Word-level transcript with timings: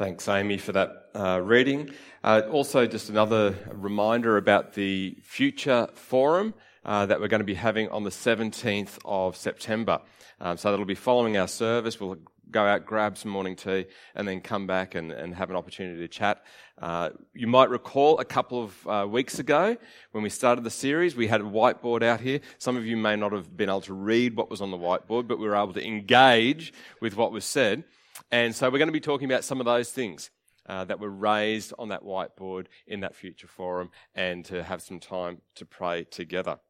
Thanks, 0.00 0.26
Amy, 0.28 0.56
for 0.56 0.72
that 0.72 1.10
uh, 1.14 1.42
reading. 1.44 1.90
Uh, 2.24 2.40
also, 2.50 2.86
just 2.86 3.10
another 3.10 3.54
reminder 3.70 4.38
about 4.38 4.72
the 4.72 5.18
future 5.22 5.90
forum 5.92 6.54
uh, 6.86 7.04
that 7.04 7.20
we're 7.20 7.28
going 7.28 7.40
to 7.40 7.44
be 7.44 7.52
having 7.52 7.90
on 7.90 8.04
the 8.04 8.10
17th 8.10 8.98
of 9.04 9.36
September. 9.36 10.00
Um, 10.40 10.56
so 10.56 10.70
that'll 10.70 10.86
be 10.86 10.94
following 10.94 11.36
our 11.36 11.46
service. 11.46 12.00
We'll 12.00 12.16
go 12.50 12.64
out, 12.64 12.86
grab 12.86 13.18
some 13.18 13.30
morning 13.30 13.56
tea, 13.56 13.88
and 14.14 14.26
then 14.26 14.40
come 14.40 14.66
back 14.66 14.94
and, 14.94 15.12
and 15.12 15.34
have 15.34 15.50
an 15.50 15.56
opportunity 15.56 16.00
to 16.00 16.08
chat. 16.08 16.44
Uh, 16.80 17.10
you 17.34 17.46
might 17.46 17.68
recall 17.68 18.18
a 18.20 18.24
couple 18.24 18.64
of 18.64 18.88
uh, 18.88 19.06
weeks 19.06 19.38
ago 19.38 19.76
when 20.12 20.22
we 20.22 20.30
started 20.30 20.64
the 20.64 20.70
series, 20.70 21.14
we 21.14 21.26
had 21.26 21.42
a 21.42 21.44
whiteboard 21.44 22.02
out 22.02 22.22
here. 22.22 22.40
Some 22.56 22.78
of 22.78 22.86
you 22.86 22.96
may 22.96 23.16
not 23.16 23.32
have 23.32 23.54
been 23.54 23.68
able 23.68 23.82
to 23.82 23.92
read 23.92 24.34
what 24.34 24.48
was 24.48 24.62
on 24.62 24.70
the 24.70 24.78
whiteboard, 24.78 25.28
but 25.28 25.38
we 25.38 25.46
were 25.46 25.56
able 25.56 25.74
to 25.74 25.86
engage 25.86 26.72
with 27.02 27.16
what 27.16 27.32
was 27.32 27.44
said. 27.44 27.84
And 28.30 28.54
so 28.54 28.70
we're 28.70 28.78
going 28.78 28.88
to 28.88 28.92
be 28.92 29.00
talking 29.00 29.30
about 29.30 29.44
some 29.44 29.60
of 29.60 29.66
those 29.66 29.90
things. 29.90 30.30
Uh, 30.66 30.84
that 30.84 31.00
were 31.00 31.10
raised 31.10 31.72
on 31.80 31.88
that 31.88 32.04
whiteboard 32.04 32.66
in 32.86 33.00
that 33.00 33.16
future 33.16 33.48
forum 33.48 33.90
and 34.14 34.44
to 34.44 34.62
have 34.62 34.80
some 34.80 35.00
time 35.00 35.40
to 35.56 35.64
pray 35.64 36.04
together. 36.04 36.60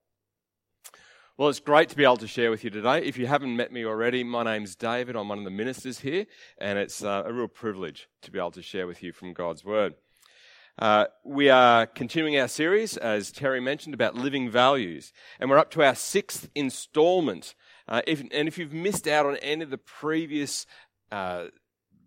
Well, 1.36 1.48
it's 1.48 1.60
great 1.60 1.88
to 1.88 1.96
be 1.96 2.04
able 2.04 2.18
to 2.18 2.28
share 2.28 2.50
with 2.50 2.64
you 2.64 2.70
today. 2.70 3.02
If 3.02 3.18
you 3.18 3.26
haven't 3.26 3.56
met 3.56 3.72
me 3.72 3.84
already, 3.84 4.24
my 4.24 4.42
name's 4.42 4.76
David. 4.76 5.16
I'm 5.16 5.28
one 5.28 5.38
of 5.38 5.44
the 5.44 5.50
ministers 5.50 5.98
here, 6.00 6.26
and 6.58 6.78
it's 6.78 7.02
uh, 7.02 7.22
a 7.24 7.32
real 7.32 7.48
privilege 7.48 8.08
to 8.22 8.30
be 8.30 8.38
able 8.38 8.52
to 8.52 8.62
share 8.62 8.86
with 8.86 9.02
you 9.02 9.12
from 9.12 9.32
God's 9.32 9.64
Word. 9.64 9.94
Uh, 10.78 11.06
we 11.24 11.50
are 11.50 11.86
continuing 11.86 12.38
our 12.38 12.48
series, 12.48 12.96
as 12.96 13.32
Terry 13.32 13.60
mentioned, 13.60 13.92
about 13.92 14.14
living 14.14 14.50
values, 14.50 15.12
and 15.38 15.50
we're 15.50 15.58
up 15.58 15.70
to 15.72 15.82
our 15.82 15.94
sixth 15.94 16.48
installment. 16.54 17.54
Uh, 17.88 18.02
if, 18.06 18.20
and 18.20 18.46
if 18.46 18.56
you've 18.56 18.72
missed 18.72 19.08
out 19.08 19.26
on 19.26 19.36
any 19.38 19.62
of 19.62 19.70
the 19.70 19.78
previous 19.78 20.66
uh, 21.10 21.46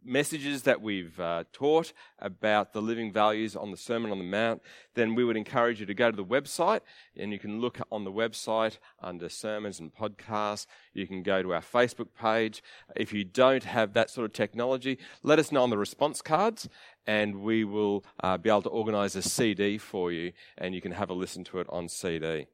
messages 0.05 0.63
that 0.63 0.81
we've 0.81 1.20
uh, 1.20 1.43
taught 1.53 1.93
about 2.20 2.73
the 2.73 2.81
living 2.81 3.12
values 3.12 3.55
on 3.55 3.71
the 3.71 3.77
Sermon 3.77 4.12
on 4.12 4.18
the 4.18 4.23
Mount, 4.23 4.62
then 4.96 5.15
we 5.15 5.23
would 5.23 5.37
encourage 5.37 5.79
you 5.79 5.85
to 5.85 5.93
go 5.93 6.12
to 6.12 6.18
the 6.18 6.26
website 6.26 6.82
and 7.15 7.31
you 7.31 7.40
can 7.40 7.59
look 7.59 7.79
on 7.91 8.04
the 8.04 8.12
website 8.12 8.77
under 9.01 9.29
sermons 9.29 9.79
and 9.79 9.93
podcasts. 9.93 10.65
You 10.93 11.07
can 11.07 11.24
go 11.24 11.41
to 11.41 11.54
our 11.54 11.62
Facebook 11.62 12.09
page. 12.20 12.63
If 12.96 13.13
you 13.13 13.24
don't 13.24 13.63
have 13.63 13.93
that 13.93 14.09
sort 14.09 14.26
of 14.26 14.34
technology, 14.34 14.99
let 15.21 15.40
us 15.40 15.51
know 15.51 15.63
on 15.63 15.70
the 15.70 15.77
response 15.77 16.21
cards 16.21 16.68
and 17.05 17.41
we 17.41 17.63
will 17.63 18.04
uh, 18.21 18.37
be 18.37 18.49
able 18.49 18.62
to 18.63 18.70
organize 18.70 19.15
a 19.15 19.21
CD 19.21 19.77
for 19.77 20.12
you 20.12 20.34
and 20.57 20.74
you 20.76 20.81
can 20.81 20.91
have 20.91 21.09
a 21.09 21.13
listen 21.13 21.43
to 21.46 21.59
it 21.59 21.68
on 21.70 21.87
CD. 21.87 22.48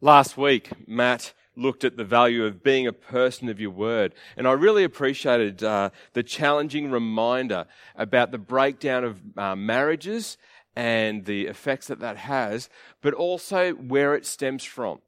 Last 0.00 0.36
week, 0.36 0.70
Matt 0.86 1.34
looked 1.60 1.84
at 1.84 1.96
the 1.96 2.04
value 2.04 2.44
of 2.44 2.62
being 2.62 2.86
a 2.86 2.92
person 2.92 3.48
of 3.48 3.60
your 3.60 3.70
word. 3.70 4.14
And 4.36 4.48
I 4.48 4.52
really 4.52 4.84
appreciated 4.84 5.62
uh, 5.62 5.90
the 6.14 6.22
challenging 6.22 6.90
reminder 6.90 7.66
about 7.94 8.30
the 8.30 8.38
breakdown 8.38 9.04
of 9.04 9.20
uh, 9.36 9.54
marriages 9.54 10.38
and 10.74 11.24
the 11.24 11.46
effects 11.46 11.88
that 11.88 12.00
that 12.00 12.16
has, 12.16 12.68
but 13.02 13.14
also 13.14 13.72
where 13.72 14.14
it 14.14 14.24
stems 14.24 14.64
from. 14.64 15.00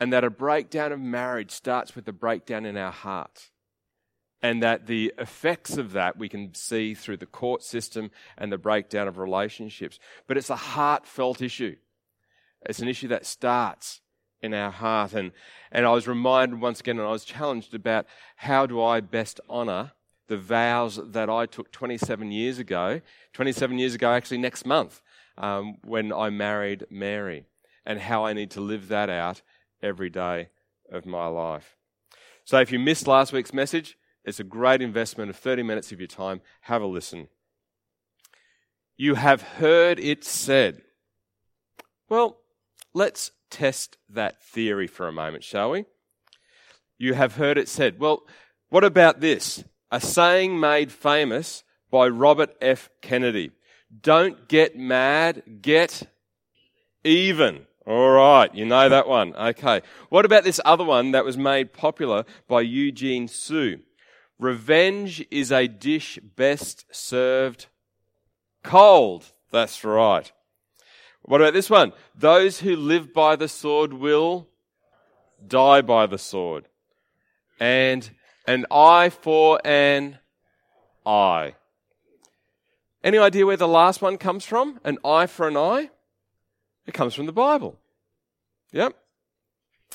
And 0.00 0.12
that 0.12 0.24
a 0.24 0.30
breakdown 0.30 0.92
of 0.92 1.00
marriage 1.00 1.52
starts 1.52 1.94
with 1.94 2.08
a 2.08 2.12
breakdown 2.12 2.66
in 2.66 2.76
our 2.76 2.92
hearts. 2.92 3.50
And 4.42 4.62
that 4.62 4.86
the 4.86 5.14
effects 5.18 5.78
of 5.78 5.92
that 5.92 6.18
we 6.18 6.28
can 6.28 6.54
see 6.54 6.94
through 6.94 7.18
the 7.18 7.26
court 7.26 7.62
system 7.62 8.10
and 8.36 8.52
the 8.52 8.58
breakdown 8.58 9.08
of 9.08 9.16
relationships. 9.16 9.98
But 10.26 10.36
it's 10.36 10.50
a 10.50 10.56
heartfelt 10.56 11.40
issue. 11.40 11.76
It's 12.66 12.80
an 12.80 12.88
issue 12.88 13.08
that 13.08 13.24
starts 13.24 14.00
in 14.44 14.54
our 14.54 14.70
heart. 14.70 15.14
And, 15.14 15.32
and 15.72 15.86
I 15.86 15.90
was 15.90 16.06
reminded 16.06 16.60
once 16.60 16.80
again, 16.80 16.98
and 16.98 17.08
I 17.08 17.10
was 17.10 17.24
challenged 17.24 17.74
about 17.74 18.06
how 18.36 18.66
do 18.66 18.82
I 18.82 19.00
best 19.00 19.40
honour 19.48 19.92
the 20.28 20.36
vows 20.36 21.00
that 21.02 21.28
I 21.28 21.46
took 21.46 21.70
27 21.72 22.30
years 22.30 22.58
ago, 22.58 23.00
27 23.32 23.78
years 23.78 23.94
ago, 23.94 24.12
actually 24.12 24.38
next 24.38 24.64
month, 24.64 25.02
um, 25.36 25.76
when 25.82 26.12
I 26.12 26.30
married 26.30 26.86
Mary, 26.90 27.46
and 27.84 27.98
how 28.00 28.24
I 28.24 28.32
need 28.32 28.50
to 28.52 28.60
live 28.60 28.88
that 28.88 29.10
out 29.10 29.42
every 29.82 30.08
day 30.08 30.48
of 30.90 31.04
my 31.04 31.26
life. 31.26 31.76
So 32.44 32.58
if 32.60 32.72
you 32.72 32.78
missed 32.78 33.06
last 33.06 33.32
week's 33.32 33.52
message, 33.52 33.98
it's 34.24 34.40
a 34.40 34.44
great 34.44 34.80
investment 34.80 35.30
of 35.30 35.36
30 35.36 35.62
minutes 35.62 35.92
of 35.92 36.00
your 36.00 36.06
time. 36.06 36.40
Have 36.62 36.82
a 36.82 36.86
listen. 36.86 37.28
You 38.96 39.16
have 39.16 39.42
heard 39.42 39.98
it 39.98 40.24
said. 40.24 40.82
Well, 42.08 42.38
let's 42.94 43.32
test 43.54 43.96
that 44.08 44.42
theory 44.42 44.88
for 44.88 45.06
a 45.06 45.12
moment, 45.12 45.44
shall 45.44 45.70
we? 45.70 45.84
You 46.98 47.14
have 47.14 47.36
heard 47.36 47.56
it 47.56 47.68
said. 47.68 48.00
Well, 48.00 48.26
what 48.68 48.82
about 48.82 49.20
this? 49.20 49.62
A 49.92 50.00
saying 50.00 50.58
made 50.58 50.90
famous 50.90 51.62
by 51.88 52.08
Robert 52.08 52.56
F. 52.60 52.90
Kennedy. 53.00 53.52
Don't 54.02 54.48
get 54.48 54.76
mad, 54.76 55.62
get 55.62 56.02
even. 57.04 57.66
All 57.86 58.10
right, 58.10 58.52
you 58.52 58.64
know 58.64 58.88
that 58.88 59.06
one. 59.06 59.36
Okay. 59.36 59.82
What 60.08 60.24
about 60.24 60.42
this 60.42 60.60
other 60.64 60.84
one 60.84 61.12
that 61.12 61.24
was 61.24 61.36
made 61.36 61.72
popular 61.72 62.24
by 62.48 62.62
Eugene 62.62 63.28
Sue? 63.28 63.80
Revenge 64.40 65.24
is 65.30 65.52
a 65.52 65.68
dish 65.68 66.18
best 66.34 66.86
served 66.90 67.66
cold. 68.64 69.30
That's 69.52 69.84
right. 69.84 70.32
What 71.24 71.40
about 71.40 71.54
this 71.54 71.70
one? 71.70 71.92
Those 72.14 72.60
who 72.60 72.76
live 72.76 73.14
by 73.14 73.36
the 73.36 73.48
sword 73.48 73.94
will 73.94 74.48
die 75.46 75.80
by 75.80 76.06
the 76.06 76.18
sword. 76.18 76.68
And 77.58 78.08
an 78.46 78.66
eye 78.70 79.08
for 79.08 79.58
an 79.64 80.18
eye. 81.06 81.54
Any 83.02 83.16
idea 83.18 83.46
where 83.46 83.56
the 83.56 83.68
last 83.68 84.02
one 84.02 84.18
comes 84.18 84.44
from? 84.44 84.80
An 84.84 84.98
eye 85.04 85.26
for 85.26 85.48
an 85.48 85.56
eye? 85.56 85.90
It 86.86 86.92
comes 86.92 87.14
from 87.14 87.26
the 87.26 87.32
Bible. 87.32 87.78
Yep. 88.72 88.94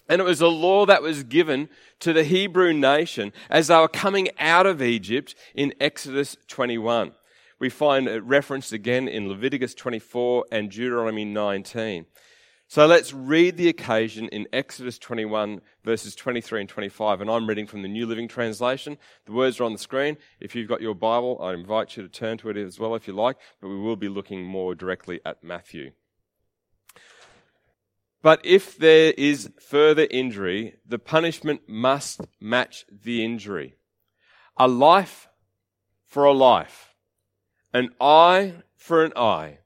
And 0.08 0.22
it 0.22 0.24
was 0.24 0.42
a 0.42 0.48
law 0.48 0.88
that 0.88 1.04
was 1.04 1.24
given 1.24 1.70
to 2.00 2.12
the 2.12 2.24
Hebrew 2.24 2.74
nation 2.74 3.34
as 3.52 3.68
they 3.68 3.78
were 3.78 3.88
coming 3.88 4.30
out 4.40 4.66
of 4.66 4.82
Egypt 4.82 5.36
in 5.54 5.76
Exodus 5.80 6.38
21 6.48 7.12
we 7.60 7.70
find 7.70 8.08
it 8.08 8.24
referenced 8.24 8.72
again 8.72 9.08
in 9.08 9.28
Leviticus 9.28 9.74
24 9.74 10.46
and 10.52 10.72
Deuteronomy 10.72 11.26
19. 11.26 12.06
So 12.68 12.86
let's 12.86 13.14
read 13.14 13.58
the 13.58 13.68
occasion 13.68 14.28
in 14.30 14.48
Exodus 14.54 15.00
21, 15.00 15.62
verses 15.84 16.16
23 16.16 16.62
and 16.62 16.70
25. 16.70 17.20
And 17.20 17.30
I'm 17.30 17.50
reading 17.50 17.66
from 17.66 17.82
the 17.82 17.88
New 17.88 18.06
Living 18.06 18.28
Translation. 18.28 18.98
The 19.26 19.32
words 19.32 19.60
are 19.60 19.64
on 19.64 19.74
the 19.74 19.80
screen. 19.80 20.18
If 20.40 20.56
you've 20.56 20.70
got 20.70 20.80
your 20.80 20.94
Bible, 20.94 21.40
I 21.42 21.54
invite 21.54 21.98
you 21.98 22.04
to 22.04 22.10
turn 22.10 22.38
to 22.38 22.50
it 22.50 22.58
as 22.58 22.80
well 22.80 22.94
if 22.94 23.08
you 23.08 23.14
like, 23.14 23.38
but 23.60 23.70
we 23.70 23.80
will 23.80 23.96
be 23.96 24.08
looking 24.08 24.44
more 24.44 24.76
directly 24.76 25.20
at 25.26 25.44
Matthew. 25.44 25.92
But 28.22 28.40
if 28.44 28.78
there 28.78 29.14
is 29.18 29.50
further 29.60 30.08
injury, 30.12 30.76
the 30.86 31.00
punishment 31.00 31.62
must 31.68 32.22
match 32.40 32.86
the 32.92 33.26
injury. 33.26 33.78
A 34.58 34.68
life 34.68 35.28
for 36.06 36.26
a 36.26 36.34
life 36.34 36.89
an 37.74 37.90
eye 38.00 38.56
for 38.76 39.04
an 39.04 39.14
eye, 39.16 39.60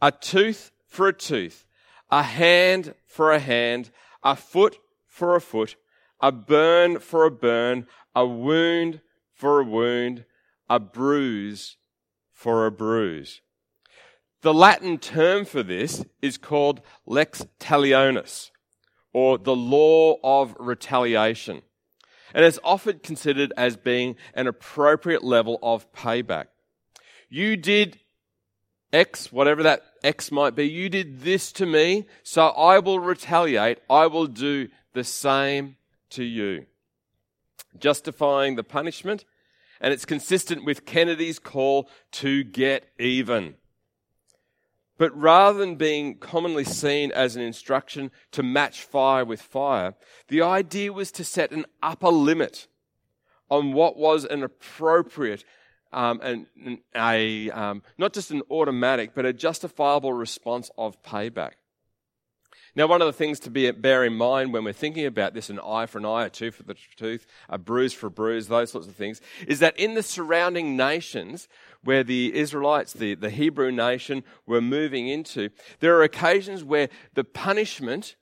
a 0.00 0.10
tooth 0.10 0.70
for 0.86 1.08
a 1.08 1.12
tooth, 1.12 1.66
a 2.10 2.22
hand 2.22 2.94
for 3.06 3.32
a 3.32 3.38
hand, 3.38 3.90
a 4.22 4.36
foot 4.36 4.78
for 5.06 5.34
a 5.34 5.40
foot, 5.40 5.76
a 6.20 6.30
burn 6.30 6.98
for 6.98 7.24
a 7.24 7.30
burn, 7.30 7.86
a 8.14 8.26
wound 8.26 9.00
for 9.32 9.60
a 9.60 9.64
wound, 9.64 10.24
a 10.68 10.78
bruise 10.78 11.76
for 12.32 12.66
a 12.66 12.70
bruise. 12.70 13.40
The 14.42 14.52
Latin 14.52 14.98
term 14.98 15.44
for 15.44 15.62
this 15.62 16.04
is 16.20 16.36
called 16.36 16.80
lex 17.06 17.46
talionis, 17.60 18.50
or 19.12 19.38
the 19.38 19.54
law 19.54 20.16
of 20.24 20.56
retaliation. 20.58 21.62
And 22.34 22.44
it's 22.44 22.58
often 22.64 22.98
considered 22.98 23.52
as 23.56 23.76
being 23.76 24.16
an 24.34 24.46
appropriate 24.46 25.22
level 25.22 25.58
of 25.62 25.92
payback. 25.92 26.46
You 27.34 27.56
did 27.56 27.98
X, 28.92 29.32
whatever 29.32 29.62
that 29.62 29.84
X 30.04 30.30
might 30.30 30.54
be, 30.54 30.68
you 30.68 30.90
did 30.90 31.22
this 31.22 31.50
to 31.52 31.64
me, 31.64 32.04
so 32.22 32.48
I 32.48 32.78
will 32.78 33.00
retaliate. 33.00 33.78
I 33.88 34.06
will 34.06 34.26
do 34.26 34.68
the 34.92 35.02
same 35.02 35.76
to 36.10 36.24
you. 36.24 36.66
Justifying 37.78 38.56
the 38.56 38.62
punishment, 38.62 39.24
and 39.80 39.94
it's 39.94 40.04
consistent 40.04 40.66
with 40.66 40.84
Kennedy's 40.84 41.38
call 41.38 41.88
to 42.20 42.44
get 42.44 42.90
even. 42.98 43.54
But 44.98 45.18
rather 45.18 45.58
than 45.58 45.76
being 45.76 46.18
commonly 46.18 46.64
seen 46.64 47.12
as 47.12 47.34
an 47.34 47.40
instruction 47.40 48.10
to 48.32 48.42
match 48.42 48.82
fire 48.82 49.24
with 49.24 49.40
fire, 49.40 49.94
the 50.28 50.42
idea 50.42 50.92
was 50.92 51.10
to 51.12 51.24
set 51.24 51.50
an 51.50 51.64
upper 51.82 52.10
limit 52.10 52.68
on 53.48 53.72
what 53.72 53.96
was 53.96 54.26
an 54.26 54.42
appropriate 54.42 55.44
um, 55.92 56.20
and, 56.22 56.46
a, 56.94 57.50
um, 57.50 57.82
not 57.98 58.12
just 58.12 58.30
an 58.30 58.42
automatic, 58.50 59.14
but 59.14 59.26
a 59.26 59.32
justifiable 59.32 60.12
response 60.12 60.70
of 60.76 61.02
payback. 61.02 61.52
Now, 62.74 62.86
one 62.86 63.02
of 63.02 63.06
the 63.06 63.12
things 63.12 63.38
to 63.40 63.50
be, 63.50 63.70
bear 63.70 64.02
in 64.02 64.14
mind 64.14 64.54
when 64.54 64.64
we're 64.64 64.72
thinking 64.72 65.04
about 65.04 65.34
this 65.34 65.50
an 65.50 65.60
eye 65.60 65.84
for 65.84 65.98
an 65.98 66.06
eye, 66.06 66.24
a 66.24 66.30
tooth 66.30 66.54
for 66.54 66.62
the 66.62 66.76
tooth, 66.96 67.26
a 67.50 67.58
bruise 67.58 67.92
for 67.92 68.06
a 68.06 68.10
bruise, 68.10 68.48
those 68.48 68.72
sorts 68.72 68.88
of 68.88 68.94
things, 68.94 69.20
is 69.46 69.58
that 69.58 69.78
in 69.78 69.92
the 69.92 70.02
surrounding 70.02 70.74
nations 70.74 71.48
where 71.84 72.02
the 72.02 72.34
Israelites, 72.34 72.94
the, 72.94 73.14
the 73.14 73.28
Hebrew 73.28 73.70
nation, 73.70 74.24
were 74.46 74.62
moving 74.62 75.06
into, 75.06 75.50
there 75.80 75.98
are 75.98 76.02
occasions 76.02 76.64
where 76.64 76.88
the 77.12 77.24
punishment 77.24 78.16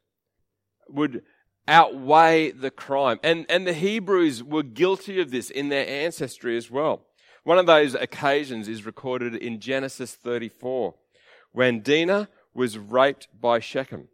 would 0.88 1.23
outweigh 1.69 2.50
the 2.50 2.73
crime. 2.73 3.20
And, 3.23 3.46
and 3.49 3.64
the 3.64 3.73
Hebrews 3.73 4.43
were 4.43 4.64
guilty 4.64 5.20
of 5.20 5.31
this 5.31 5.50
in 5.50 5.69
their 5.69 5.87
ancestry 5.88 6.56
as 6.56 6.69
well. 6.73 7.06
One 7.42 7.58
of 7.58 7.66
those 7.66 7.94
occasions 7.94 8.69
is 8.69 8.84
recorded 8.84 9.34
in 9.34 9.60
Genesis 9.60 10.14
34 10.14 10.94
when 11.52 11.82
Dinah 11.82 12.28
was 12.54 12.78
raped 12.78 13.28
by 13.38 13.60
Shechem. 13.60 14.08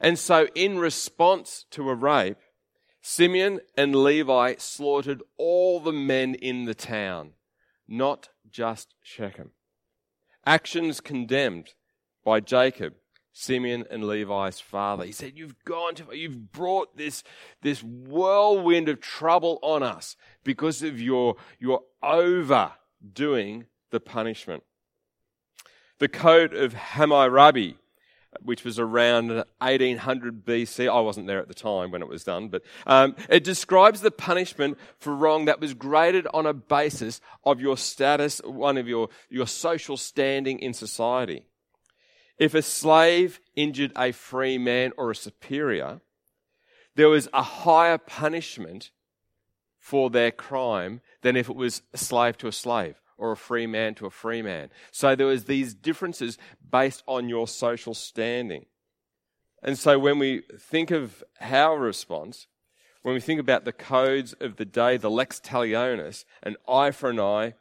And 0.00 0.18
so, 0.18 0.46
in 0.54 0.78
response 0.78 1.66
to 1.70 1.88
a 1.88 1.94
rape, 1.94 2.38
Simeon 3.00 3.60
and 3.76 3.96
Levi 3.96 4.54
slaughtered 4.58 5.22
all 5.36 5.80
the 5.80 5.92
men 5.92 6.34
in 6.34 6.64
the 6.64 6.74
town, 6.74 7.32
not 7.88 8.28
just 8.48 8.94
Shechem. 9.02 9.50
Actions 10.46 11.00
condemned 11.00 11.74
by 12.24 12.40
Jacob, 12.40 12.94
Simeon 13.32 13.84
and 13.90 14.04
Levi's 14.04 14.60
father. 14.60 15.04
He 15.04 15.12
said, 15.12 15.32
You've 15.36 15.64
gone 15.64 15.94
to, 15.96 16.06
you've 16.12 16.52
brought 16.52 16.96
this, 16.96 17.22
this 17.62 17.82
whirlwind 17.82 18.88
of 18.88 19.00
trouble 19.00 19.58
on 19.62 19.82
us 19.82 20.16
because 20.44 20.82
of 20.82 21.00
your, 21.00 21.36
your 21.58 21.80
overdoing 22.02 23.66
the 23.90 24.00
punishment. 24.00 24.62
The 25.98 26.08
Code 26.08 26.54
of 26.54 26.74
Hammurabi 26.74 27.76
which 28.40 28.64
was 28.64 28.78
around 28.78 29.28
1800 29.28 30.44
BC. 30.44 30.88
I 30.90 31.00
wasn't 31.00 31.26
there 31.26 31.40
at 31.40 31.48
the 31.48 31.54
time 31.54 31.90
when 31.90 32.02
it 32.02 32.08
was 32.08 32.24
done, 32.24 32.48
but 32.48 32.62
um, 32.86 33.14
it 33.28 33.44
describes 33.44 34.00
the 34.00 34.10
punishment 34.10 34.78
for 34.98 35.14
wrong 35.14 35.44
that 35.44 35.60
was 35.60 35.74
graded 35.74 36.26
on 36.32 36.46
a 36.46 36.54
basis 36.54 37.20
of 37.44 37.60
your 37.60 37.76
status, 37.76 38.40
one 38.44 38.78
of 38.78 38.88
your, 38.88 39.08
your 39.28 39.46
social 39.46 39.96
standing 39.96 40.58
in 40.60 40.72
society. 40.72 41.44
If 42.42 42.54
a 42.54 42.62
slave 42.62 43.38
injured 43.54 43.92
a 43.96 44.10
free 44.10 44.58
man 44.58 44.90
or 44.96 45.12
a 45.12 45.14
superior, 45.14 46.00
there 46.96 47.08
was 47.08 47.28
a 47.32 47.40
higher 47.40 47.98
punishment 47.98 48.90
for 49.78 50.10
their 50.10 50.32
crime 50.32 51.02
than 51.20 51.36
if 51.36 51.48
it 51.48 51.54
was 51.54 51.82
a 51.94 51.98
slave 51.98 52.36
to 52.38 52.48
a 52.48 52.52
slave 52.52 53.00
or 53.16 53.30
a 53.30 53.36
free 53.36 53.68
man 53.68 53.94
to 53.94 54.06
a 54.06 54.10
free 54.10 54.42
man. 54.42 54.70
So 54.90 55.14
there 55.14 55.28
was 55.28 55.44
these 55.44 55.72
differences 55.72 56.36
based 56.68 57.04
on 57.06 57.28
your 57.28 57.46
social 57.46 57.94
standing. 57.94 58.66
And 59.62 59.78
so 59.78 59.96
when 60.00 60.18
we 60.18 60.42
think 60.58 60.90
of 60.90 61.22
our 61.40 61.78
response, 61.78 62.48
when 63.02 63.14
we 63.14 63.20
think 63.20 63.38
about 63.38 63.64
the 63.64 63.72
codes 63.72 64.32
of 64.40 64.56
the 64.56 64.64
day, 64.64 64.96
the 64.96 65.08
lex 65.08 65.38
talionis, 65.38 66.24
an 66.42 66.56
eye 66.68 66.90
for 66.90 67.10
an 67.10 67.20
eye, 67.20 67.54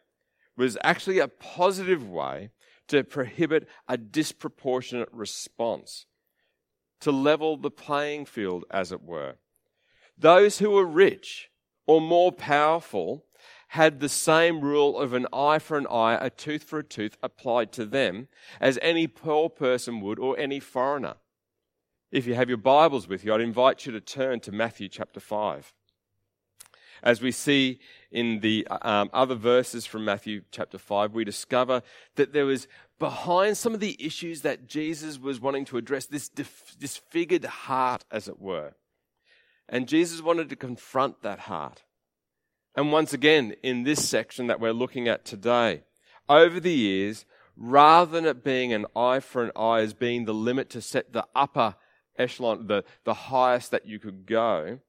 was 0.57 0.75
actually 0.84 1.19
a 1.19 1.27
positive 1.27 2.10
way 2.10 2.50
to 2.91 3.03
prohibit 3.03 3.67
a 3.88 3.97
disproportionate 3.97 5.09
response, 5.11 6.05
to 6.99 7.11
level 7.11 7.57
the 7.57 7.71
playing 7.71 8.25
field, 8.25 8.63
as 8.69 8.91
it 8.91 9.01
were. 9.01 9.35
Those 10.17 10.59
who 10.59 10.71
were 10.71 10.85
rich 10.85 11.49
or 11.88 11.99
more 11.99 12.31
powerful 12.31 13.25
had 13.69 13.99
the 13.99 14.09
same 14.09 14.59
rule 14.59 14.99
of 14.99 15.13
an 15.13 15.25
eye 15.31 15.57
for 15.57 15.77
an 15.77 15.88
eye, 15.88 16.17
a 16.19 16.29
tooth 16.29 16.63
for 16.63 16.79
a 16.79 16.83
tooth 16.83 17.17
applied 17.23 17.71
to 17.71 17.85
them 17.85 18.27
as 18.59 18.77
any 18.81 19.07
poor 19.07 19.49
person 19.49 20.01
would 20.01 20.19
or 20.19 20.38
any 20.38 20.59
foreigner. 20.59 21.15
If 22.11 22.27
you 22.27 22.35
have 22.35 22.49
your 22.49 22.57
Bibles 22.57 23.07
with 23.07 23.23
you, 23.23 23.33
I'd 23.33 23.39
invite 23.39 23.85
you 23.85 23.93
to 23.93 24.01
turn 24.01 24.41
to 24.41 24.51
Matthew 24.51 24.89
chapter 24.89 25.21
5. 25.21 25.73
As 27.03 27.21
we 27.21 27.31
see 27.31 27.80
in 28.12 28.42
the 28.42 28.68
um, 28.68 29.09
other 29.13 29.36
verses 29.36 29.86
from 29.86 30.06
Matthew 30.06 30.44
chapter 30.51 30.77
5, 30.77 31.13
we 31.13 31.24
discover 31.24 31.81
that 32.15 32.33
there 32.33 32.45
was 32.45 32.68
behind 33.00 33.57
some 33.57 33.74
of 33.74 33.80
the 33.80 33.98
issues 34.00 34.42
that 34.42 34.68
Jesus 34.68 35.18
was 35.18 35.39
wanting 35.39 35.65
to 35.65 35.77
address 35.77 36.06
this 36.06 36.30
disfigured 36.30 37.45
heart, 37.45 38.06
as 38.12 38.27
it 38.27 38.39
were. 38.39 38.74
And 39.68 39.88
Jesus 39.88 40.21
wanted 40.21 40.50
to 40.50 40.56
confront 40.56 41.24
that 41.24 41.39
heart. 41.39 41.83
And 42.75 42.92
once 42.92 43.13
again, 43.13 43.56
in 43.63 43.83
this 43.83 44.07
section 44.07 44.48
that 44.48 44.59
we're 44.59 44.71
looking 44.71 45.07
at 45.07 45.25
today, 45.25 45.83
over 46.30 46.59
the 46.59 46.74
years, 46.74 47.25
rather 47.57 48.12
than 48.12 48.25
it 48.25 48.44
being 48.44 48.71
an 48.74 48.86
eye 48.95 49.19
for 49.19 49.44
an 49.44 49.51
eye 49.56 49.81
as 49.81 49.94
being 49.94 50.25
the 50.25 50.33
limit 50.33 50.69
to 50.69 50.81
set 50.81 51.12
the 51.12 51.25
upper 51.36 51.75
echelon, 52.18 52.68
the, 52.68 52.83
the 53.03 53.13
highest 53.13 53.71
that 53.71 53.88
you 53.88 54.00
could 54.00 54.25
go, 54.25 54.80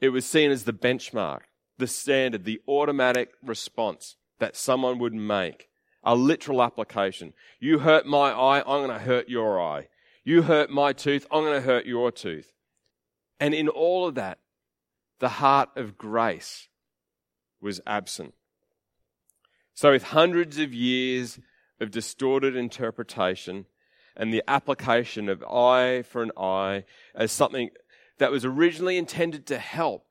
it 0.00 0.10
was 0.10 0.26
seen 0.26 0.50
as 0.50 0.64
the 0.64 0.72
benchmark, 0.72 1.40
the 1.78 1.86
standard, 1.86 2.44
the 2.44 2.60
automatic 2.68 3.30
response 3.42 4.16
that 4.38 4.56
someone 4.56 4.98
would 4.98 5.14
make, 5.14 5.68
a 6.04 6.14
literal 6.14 6.62
application. 6.62 7.32
You 7.58 7.80
hurt 7.80 8.06
my 8.06 8.30
eye, 8.30 8.60
I'm 8.60 8.86
going 8.86 8.90
to 8.90 9.04
hurt 9.04 9.28
your 9.28 9.60
eye. 9.60 9.88
You 10.24 10.42
hurt 10.42 10.70
my 10.70 10.92
tooth, 10.92 11.26
I'm 11.30 11.42
going 11.42 11.60
to 11.60 11.66
hurt 11.66 11.86
your 11.86 12.12
tooth. 12.12 12.52
And 13.40 13.54
in 13.54 13.68
all 13.68 14.06
of 14.06 14.14
that, 14.14 14.38
the 15.18 15.28
heart 15.28 15.70
of 15.76 15.96
grace 15.96 16.68
was 17.60 17.80
absent. 17.86 18.34
So, 19.74 19.92
with 19.92 20.04
hundreds 20.04 20.58
of 20.58 20.72
years 20.72 21.38
of 21.80 21.90
distorted 21.90 22.56
interpretation 22.56 23.66
and 24.16 24.32
the 24.32 24.42
application 24.48 25.28
of 25.28 25.42
eye 25.42 26.02
for 26.02 26.22
an 26.22 26.32
eye 26.36 26.84
as 27.14 27.30
something 27.30 27.70
that 28.18 28.30
was 28.30 28.44
originally 28.44 28.96
intended 28.96 29.46
to 29.46 29.58
help 29.58 30.06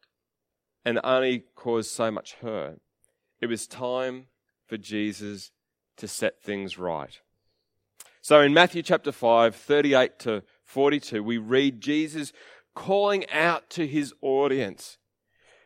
and 0.84 1.00
only 1.04 1.46
caused 1.56 1.92
so 1.92 2.12
much 2.12 2.34
hurt, 2.36 2.80
it 3.42 3.48
was 3.48 3.68
time 3.68 4.28
for 4.68 4.78
Jesus 4.78 5.52
to 5.98 6.08
set 6.08 6.42
things 6.42 6.78
right. 6.78 7.20
So 8.22 8.42
in 8.42 8.54
Matthew 8.54 8.82
chapter 8.82 9.12
5, 9.12 9.56
38 9.56 10.20
to 10.20 10.44
42, 10.64 11.24
we 11.24 11.38
read 11.38 11.82
Jesus 11.82 12.34
calling 12.74 13.30
out 13.30 13.70
to 13.72 13.88
his 13.88 14.14
audience 14.22 14.98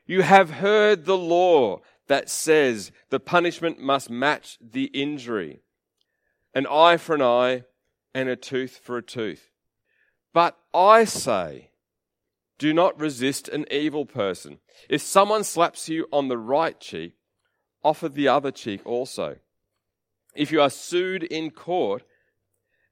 you 0.09 0.23
have 0.23 0.49
heard 0.49 1.05
the 1.05 1.15
law 1.15 1.81
that 2.07 2.31
says 2.31 2.91
the 3.11 3.19
punishment 3.19 3.79
must 3.79 4.09
match 4.09 4.57
the 4.59 4.85
injury 4.85 5.59
an 6.55 6.65
eye 6.65 6.97
for 6.97 7.13
an 7.13 7.21
eye 7.21 7.61
and 8.11 8.27
a 8.27 8.35
tooth 8.35 8.79
for 8.83 8.97
a 8.97 9.03
tooth. 9.03 9.51
But 10.33 10.57
I 10.73 11.05
say, 11.05 11.69
do 12.59 12.73
not 12.73 12.99
resist 12.99 13.47
an 13.47 13.65
evil 13.71 14.05
person. 14.05 14.59
If 14.87 15.01
someone 15.01 15.43
slaps 15.43 15.89
you 15.89 16.07
on 16.11 16.27
the 16.27 16.37
right 16.37 16.79
cheek, 16.79 17.13
offer 17.83 18.09
the 18.09 18.27
other 18.27 18.51
cheek 18.51 18.81
also. 18.85 19.37
If 20.35 20.51
you 20.51 20.61
are 20.61 20.69
sued 20.69 21.23
in 21.23 21.49
court 21.49 22.03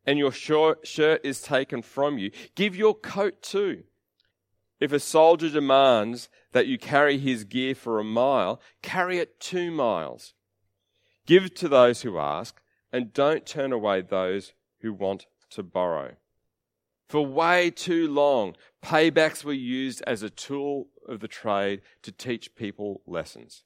and 0.05 0.17
your 0.17 0.31
shirt 0.31 1.21
is 1.23 1.41
taken 1.41 1.81
from 1.81 2.17
you, 2.17 2.31
give 2.55 2.75
your 2.75 2.95
coat 2.95 3.43
too. 3.43 3.83
If 4.79 4.93
a 4.93 4.99
soldier 4.99 5.49
demands 5.49 6.29
that 6.53 6.67
you 6.67 6.77
carry 6.77 7.17
his 7.17 7.43
gear 7.43 7.75
for 7.75 7.99
a 7.99 8.03
mile, 8.03 8.61
carry 8.81 9.19
it 9.19 9.39
two 9.39 9.69
miles. 9.69 10.33
Give 11.25 11.53
to 11.55 11.67
those 11.67 12.03
who 12.03 12.17
ask, 12.17 12.61
and 12.91 13.11
don't 13.11 13.45
turn 13.45 13.73
away 13.73 14.01
those 14.01 14.53
who 14.79 14.93
want 14.93 15.25
to 15.49 15.61
borrow. 15.61 16.15
For 17.07 17.25
way 17.25 17.71
too 17.71 18.07
long, 18.07 18.55
paybacks 18.83 19.43
were 19.43 19.53
used 19.53 20.03
as 20.05 20.23
a 20.23 20.29
tool 20.29 20.87
of 21.07 21.19
the 21.19 21.27
trade 21.27 21.81
to 22.03 22.11
teach 22.11 22.55
people 22.55 23.01
lessons. 23.05 23.63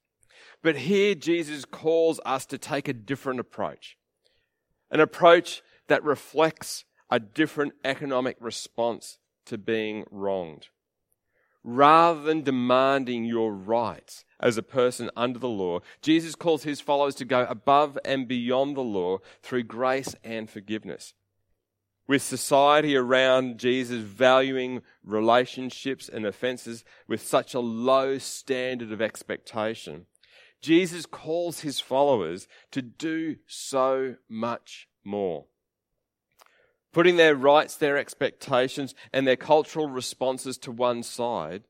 But 0.61 0.77
here 0.77 1.15
Jesus 1.15 1.65
calls 1.65 2.19
us 2.25 2.45
to 2.47 2.57
take 2.57 2.87
a 2.87 2.93
different 2.93 3.39
approach. 3.39 3.97
An 4.91 4.99
approach 4.99 5.63
that 5.87 6.03
reflects 6.03 6.85
a 7.09 7.19
different 7.19 7.73
economic 7.83 8.37
response 8.39 9.17
to 9.45 9.57
being 9.57 10.05
wronged 10.11 10.67
rather 11.63 12.21
than 12.21 12.41
demanding 12.41 13.25
your 13.25 13.53
rights 13.53 14.25
as 14.39 14.57
a 14.57 14.63
person 14.63 15.09
under 15.15 15.39
the 15.39 15.49
law, 15.49 15.79
Jesus 16.01 16.35
calls 16.35 16.63
his 16.63 16.81
followers 16.81 17.15
to 17.15 17.25
go 17.25 17.45
above 17.45 17.97
and 18.03 18.27
beyond 18.27 18.75
the 18.75 18.81
law 18.81 19.19
through 19.41 19.63
grace 19.63 20.15
and 20.23 20.49
forgiveness. 20.49 21.13
With 22.11 22.21
society 22.21 22.93
around 22.97 23.57
Jesus 23.57 24.01
valuing 24.01 24.81
relationships 25.01 26.09
and 26.09 26.25
offenses 26.25 26.83
with 27.07 27.21
such 27.21 27.53
a 27.53 27.61
low 27.61 28.17
standard 28.17 28.91
of 28.91 29.01
expectation, 29.01 30.07
Jesus 30.59 31.05
calls 31.05 31.61
his 31.61 31.79
followers 31.79 32.49
to 32.71 32.81
do 32.81 33.37
so 33.47 34.15
much 34.27 34.89
more 35.05 35.45
putting 36.91 37.15
their 37.15 37.33
rights, 37.33 37.77
their 37.77 37.95
expectations, 37.97 38.93
and 39.13 39.25
their 39.25 39.37
cultural 39.37 39.87
responses 39.87 40.57
to 40.57 40.69
one 40.69 41.03
side, 41.03 41.63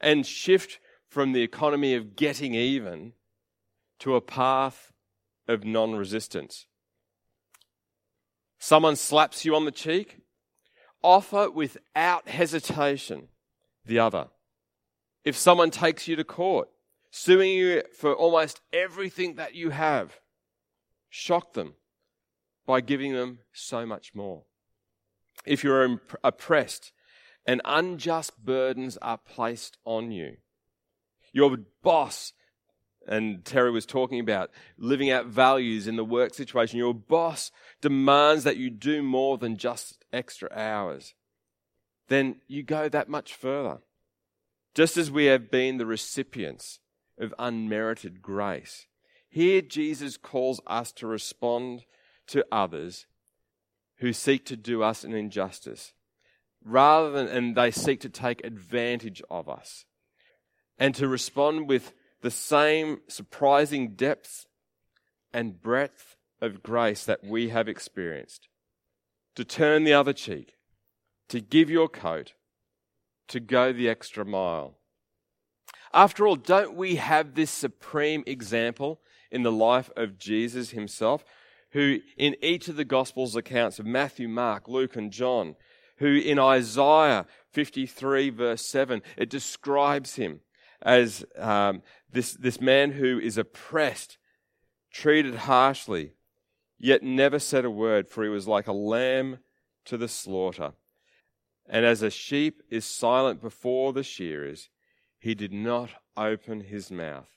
and 0.00 0.24
shift 0.24 0.78
from 1.08 1.32
the 1.32 1.42
economy 1.42 1.94
of 1.94 2.14
getting 2.14 2.54
even 2.54 3.12
to 3.98 4.14
a 4.14 4.20
path 4.20 4.92
of 5.48 5.64
non 5.64 5.96
resistance. 5.96 6.66
Someone 8.58 8.96
slaps 8.96 9.44
you 9.44 9.54
on 9.54 9.64
the 9.64 9.70
cheek, 9.70 10.18
offer 11.02 11.50
without 11.50 12.28
hesitation 12.28 13.28
the 13.84 13.98
other. 13.98 14.28
If 15.24 15.36
someone 15.36 15.70
takes 15.70 16.08
you 16.08 16.16
to 16.16 16.24
court, 16.24 16.68
suing 17.10 17.50
you 17.50 17.82
for 17.98 18.14
almost 18.14 18.60
everything 18.72 19.36
that 19.36 19.54
you 19.54 19.70
have, 19.70 20.18
shock 21.08 21.52
them 21.52 21.74
by 22.66 22.80
giving 22.80 23.12
them 23.12 23.40
so 23.52 23.86
much 23.86 24.14
more. 24.14 24.44
If 25.46 25.62
you're 25.62 26.00
oppressed 26.22 26.92
and 27.46 27.60
unjust 27.64 28.42
burdens 28.42 28.96
are 29.02 29.18
placed 29.18 29.76
on 29.84 30.10
you, 30.10 30.38
your 31.32 31.56
boss, 31.82 32.32
and 33.06 33.44
Terry 33.44 33.70
was 33.70 33.86
talking 33.86 34.20
about 34.20 34.50
living 34.78 35.10
out 35.10 35.26
values 35.26 35.86
in 35.86 35.96
the 35.96 36.04
work 36.04 36.34
situation, 36.34 36.78
your 36.78 36.94
boss 36.94 37.50
demands 37.80 38.44
that 38.44 38.56
you 38.56 38.70
do 38.70 39.02
more 39.02 39.38
than 39.38 39.56
just 39.56 40.04
extra 40.12 40.48
hours, 40.52 41.14
then 42.08 42.36
you 42.46 42.62
go 42.62 42.88
that 42.88 43.08
much 43.08 43.34
further. 43.34 43.78
Just 44.74 44.96
as 44.96 45.10
we 45.10 45.26
have 45.26 45.50
been 45.50 45.78
the 45.78 45.86
recipients 45.86 46.80
of 47.18 47.34
unmerited 47.38 48.22
grace, 48.22 48.86
here 49.28 49.60
Jesus 49.60 50.16
calls 50.16 50.60
us 50.66 50.92
to 50.92 51.06
respond 51.06 51.84
to 52.28 52.44
others 52.50 53.06
who 53.98 54.12
seek 54.12 54.44
to 54.46 54.56
do 54.56 54.82
us 54.82 55.04
an 55.04 55.14
injustice, 55.14 55.92
rather 56.64 57.10
than, 57.10 57.28
and 57.28 57.56
they 57.56 57.70
seek 57.70 58.00
to 58.00 58.08
take 58.08 58.44
advantage 58.44 59.22
of 59.30 59.48
us, 59.48 59.84
and 60.78 60.94
to 60.94 61.06
respond 61.06 61.68
with 61.68 61.92
the 62.24 62.30
same 62.30 63.00
surprising 63.06 63.90
depth 63.96 64.46
and 65.34 65.60
breadth 65.60 66.16
of 66.40 66.62
grace 66.62 67.04
that 67.04 67.22
we 67.22 67.50
have 67.50 67.68
experienced. 67.68 68.48
To 69.34 69.44
turn 69.44 69.84
the 69.84 69.92
other 69.92 70.14
cheek, 70.14 70.54
to 71.28 71.42
give 71.42 71.68
your 71.68 71.86
coat, 71.86 72.32
to 73.28 73.40
go 73.40 73.74
the 73.74 73.90
extra 73.90 74.24
mile. 74.24 74.78
After 75.92 76.26
all, 76.26 76.36
don't 76.36 76.74
we 76.74 76.96
have 76.96 77.34
this 77.34 77.50
supreme 77.50 78.24
example 78.26 79.02
in 79.30 79.42
the 79.42 79.52
life 79.52 79.90
of 79.94 80.18
Jesus 80.18 80.70
himself, 80.70 81.26
who 81.72 81.98
in 82.16 82.36
each 82.40 82.68
of 82.68 82.76
the 82.76 82.86
Gospels 82.86 83.36
accounts 83.36 83.78
of 83.78 83.84
Matthew, 83.84 84.28
Mark, 84.28 84.66
Luke, 84.66 84.96
and 84.96 85.12
John, 85.12 85.56
who 85.98 86.16
in 86.16 86.38
Isaiah 86.38 87.26
53, 87.52 88.30
verse 88.30 88.64
7, 88.66 89.02
it 89.18 89.28
describes 89.28 90.14
him 90.14 90.40
as 90.84 91.24
um, 91.38 91.82
this, 92.14 92.32
this 92.34 92.60
man 92.60 92.92
who 92.92 93.18
is 93.18 93.36
oppressed, 93.36 94.18
treated 94.92 95.34
harshly, 95.34 96.12
yet 96.78 97.02
never 97.02 97.40
said 97.40 97.64
a 97.64 97.70
word, 97.70 98.08
for 98.08 98.22
he 98.22 98.30
was 98.30 98.46
like 98.46 98.68
a 98.68 98.72
lamb 98.72 99.38
to 99.84 99.96
the 99.96 100.08
slaughter. 100.08 100.72
And 101.68 101.84
as 101.84 102.02
a 102.02 102.10
sheep 102.10 102.62
is 102.70 102.84
silent 102.84 103.42
before 103.42 103.92
the 103.92 104.04
shearers, 104.04 104.70
he 105.18 105.34
did 105.34 105.52
not 105.52 105.90
open 106.16 106.60
his 106.60 106.90
mouth. 106.90 107.28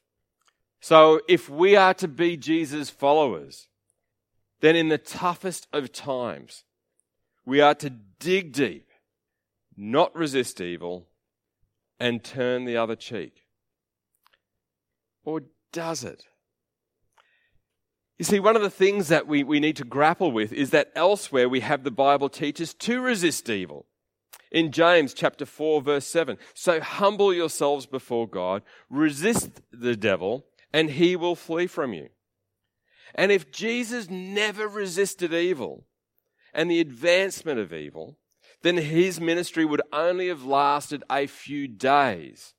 So 0.79 1.22
if 1.27 1.50
we 1.50 1.75
are 1.75 1.96
to 1.96 2.07
be 2.07 2.38
Jesus' 2.38 2.91
followers, 2.91 3.67
then 4.60 4.75
in 4.75 4.89
the 4.89 5.00
toughest 5.00 5.67
of 5.74 5.91
times, 5.91 6.65
we 7.46 7.62
are 7.62 7.75
to 7.75 7.89
dig 7.89 8.51
deep, 8.51 8.89
not 9.75 10.15
resist 10.15 10.62
evil, 10.62 11.07
and 12.00 12.24
turn 12.24 12.65
the 12.65 12.77
other 12.77 12.96
cheek. 12.96 13.46
Or 15.27 15.41
does 15.74 16.05
it? 16.05 16.24
You 18.17 18.24
see, 18.24 18.39
one 18.39 18.55
of 18.55 18.62
the 18.62 18.69
things 18.69 19.10
that 19.10 19.27
we, 19.27 19.43
we 19.43 19.60
need 19.60 19.75
to 19.75 19.84
grapple 19.84 20.31
with 20.31 20.53
is 20.53 20.69
that 20.69 20.93
elsewhere 20.96 21.50
we 21.50 21.60
have 21.60 21.84
the 21.84 21.91
Bible 21.91 22.29
teaches 22.29 22.74
to 22.75 23.01
resist 23.01 23.50
evil. 23.50 23.88
In 24.53 24.72
James 24.72 25.13
chapter 25.13 25.46
4, 25.46 25.81
verse 25.81 26.07
7, 26.07 26.38
so 26.53 26.79
humble 26.79 27.34
yourselves 27.34 27.86
before 27.86 28.25
God, 28.25 28.63
resist 28.89 29.60
the 29.69 29.98
devil, 29.98 30.46
and 30.72 30.91
he 30.91 31.17
will 31.17 31.36
flee 31.36 31.67
from 31.67 31.91
you. 31.91 32.07
And 33.13 33.29
if 33.29 33.51
Jesus 33.51 34.10
never 34.10 34.65
resisted 34.65 35.34
evil 35.34 35.84
and 36.53 36.72
the 36.72 36.79
advancement 36.79 37.60
of 37.60 37.74
evil, 37.74 38.17
then 38.62 38.77
his 38.77 39.19
ministry 39.19 39.65
would 39.65 39.81
only 39.91 40.29
have 40.29 40.46
lasted 40.46 41.03
a 41.10 41.27
few 41.27 41.67
days 41.67 42.53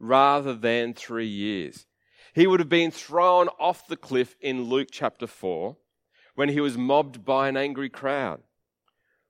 rather 0.00 0.52
than 0.52 0.94
three 0.94 1.28
years. 1.28 1.86
He 2.34 2.46
would 2.46 2.60
have 2.60 2.68
been 2.68 2.90
thrown 2.90 3.48
off 3.58 3.86
the 3.86 3.96
cliff 3.96 4.36
in 4.40 4.64
Luke 4.64 4.88
chapter 4.90 5.26
4 5.26 5.76
when 6.34 6.48
he 6.50 6.60
was 6.60 6.78
mobbed 6.78 7.24
by 7.24 7.48
an 7.48 7.56
angry 7.56 7.88
crowd. 7.88 8.42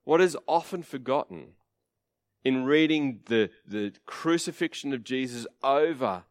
What 0.03 0.21
is 0.21 0.37
often 0.47 0.83
forgotten 0.83 1.53
in 2.43 2.65
reading 2.65 3.21
the, 3.25 3.49
the 3.65 3.93
crucifixion 4.05 4.93
of 4.93 5.03
Jesus 5.03 5.45
over 5.63 6.23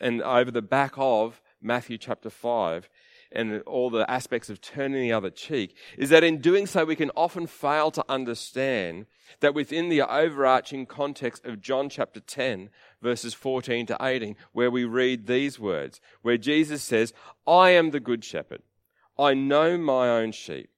and 0.00 0.22
over 0.22 0.50
the 0.50 0.62
back 0.62 0.94
of 0.96 1.40
Matthew 1.60 1.98
chapter 1.98 2.30
5 2.30 2.88
and 3.32 3.62
all 3.62 3.90
the 3.90 4.10
aspects 4.10 4.50
of 4.50 4.60
turning 4.60 5.02
the 5.02 5.12
other 5.12 5.30
cheek 5.30 5.76
is 5.96 6.10
that 6.10 6.24
in 6.24 6.40
doing 6.40 6.66
so, 6.66 6.84
we 6.84 6.96
can 6.96 7.10
often 7.16 7.46
fail 7.46 7.90
to 7.92 8.04
understand 8.08 9.06
that 9.40 9.54
within 9.54 9.88
the 9.88 10.02
overarching 10.02 10.86
context 10.86 11.44
of 11.44 11.60
John 11.60 11.88
chapter 11.88 12.20
10, 12.20 12.70
verses 13.02 13.34
14 13.34 13.86
to 13.86 13.96
18, 14.00 14.36
where 14.52 14.70
we 14.70 14.84
read 14.84 15.26
these 15.26 15.58
words, 15.58 16.00
where 16.22 16.38
Jesus 16.38 16.82
says, 16.82 17.12
I 17.46 17.70
am 17.70 17.90
the 17.90 18.00
good 18.00 18.24
shepherd. 18.24 18.62
I 19.18 19.34
know 19.34 19.76
my 19.78 20.08
own 20.08 20.32
sheep, 20.32 20.70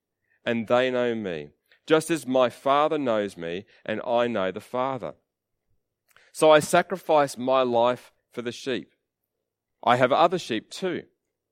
and 0.44 0.66
they 0.66 0.90
know 0.90 1.14
me 1.14 1.50
just 1.86 2.10
as 2.10 2.26
my 2.26 2.48
Father 2.48 2.98
knows 2.98 3.36
me, 3.36 3.64
and 3.84 4.00
I 4.06 4.26
know 4.26 4.50
the 4.50 4.60
Father. 4.60 5.14
So 6.32 6.50
I 6.50 6.60
sacrifice 6.60 7.36
my 7.36 7.62
life 7.62 8.12
for 8.30 8.42
the 8.42 8.52
sheep. 8.52 8.92
I 9.82 9.96
have 9.96 10.12
other 10.12 10.38
sheep 10.38 10.70
too, 10.70 11.02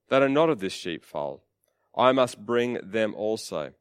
that 0.09 0.23
are 0.23 0.29
not 0.29 0.49
of 0.49 0.61
this 0.61 0.73
sheepfold. 0.73 1.41
I 1.97 2.13
must 2.13 2.47
bring 2.47 2.79
them 2.83 3.15
also. 3.15 3.73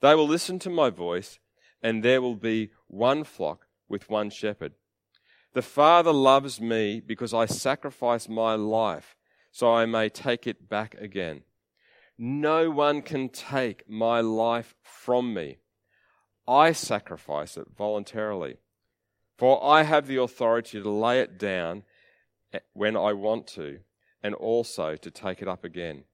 They 0.00 0.14
will 0.14 0.26
listen 0.26 0.58
to 0.60 0.70
my 0.70 0.90
voice, 0.90 1.38
and 1.82 2.02
there 2.02 2.22
will 2.22 2.34
be 2.34 2.70
one 2.88 3.24
flock 3.24 3.66
with 3.88 4.08
one 4.08 4.30
shepherd. 4.30 4.72
The 5.52 5.62
Father 5.62 6.12
loves 6.12 6.60
me 6.60 7.00
because 7.00 7.34
I 7.34 7.46
sacrifice 7.46 8.28
my 8.28 8.54
life 8.54 9.16
so 9.50 9.72
I 9.74 9.86
may 9.86 10.08
take 10.08 10.46
it 10.46 10.68
back 10.68 10.94
again. 10.94 11.42
No 12.16 12.70
one 12.70 13.02
can 13.02 13.28
take 13.28 13.88
my 13.88 14.20
life 14.20 14.74
from 14.82 15.34
me. 15.34 15.58
I 16.46 16.72
sacrifice 16.72 17.56
it 17.56 17.66
voluntarily. 17.76 18.58
For 19.38 19.64
I 19.64 19.84
have 19.84 20.06
the 20.06 20.20
authority 20.20 20.82
to 20.82 20.90
lay 20.90 21.20
it 21.20 21.38
down 21.38 21.84
when 22.74 22.96
I 22.96 23.14
want 23.14 23.46
to, 23.48 23.78
and 24.22 24.34
also 24.34 24.96
to 24.96 25.10
take 25.10 25.40
it 25.40 25.48
up 25.48 25.64
again. 25.64 26.04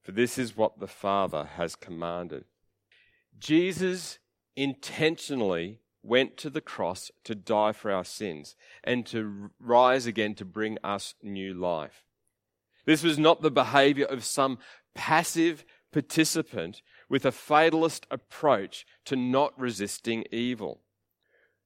For 0.00 0.12
this 0.12 0.38
is 0.38 0.56
what 0.56 0.80
the 0.80 0.86
Father 0.88 1.44
has 1.56 1.76
commanded. 1.76 2.44
Jesus 3.38 4.18
intentionally 4.56 5.80
went 6.02 6.36
to 6.38 6.50
the 6.50 6.60
cross 6.60 7.10
to 7.24 7.34
die 7.34 7.72
for 7.72 7.90
our 7.90 8.04
sins 8.04 8.56
and 8.82 9.06
to 9.06 9.50
rise 9.60 10.06
again 10.06 10.34
to 10.34 10.44
bring 10.44 10.78
us 10.82 11.14
new 11.22 11.54
life. 11.54 12.04
This 12.84 13.02
was 13.02 13.18
not 13.18 13.42
the 13.42 13.50
behavior 13.50 14.06
of 14.06 14.24
some 14.24 14.58
passive 14.94 15.64
participant 15.92 16.82
with 17.08 17.24
a 17.24 17.32
fatalist 17.32 18.06
approach 18.10 18.84
to 19.04 19.14
not 19.14 19.58
resisting 19.58 20.24
evil. 20.32 20.80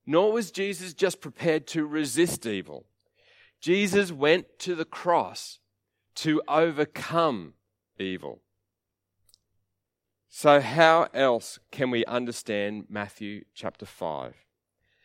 Nor 0.04 0.32
was 0.32 0.50
Jesus 0.50 0.92
just 0.92 1.20
prepared 1.20 1.66
to 1.68 1.86
resist 1.86 2.46
evil. 2.46 2.86
Jesus 3.60 4.12
went 4.12 4.58
to 4.60 4.74
the 4.74 4.84
cross 4.84 5.60
to 6.16 6.42
overcome 6.46 7.54
evil. 7.98 8.42
So, 10.28 10.60
how 10.60 11.08
else 11.14 11.58
can 11.70 11.90
we 11.90 12.04
understand 12.04 12.86
Matthew 12.88 13.44
chapter 13.54 13.86
5 13.86 14.34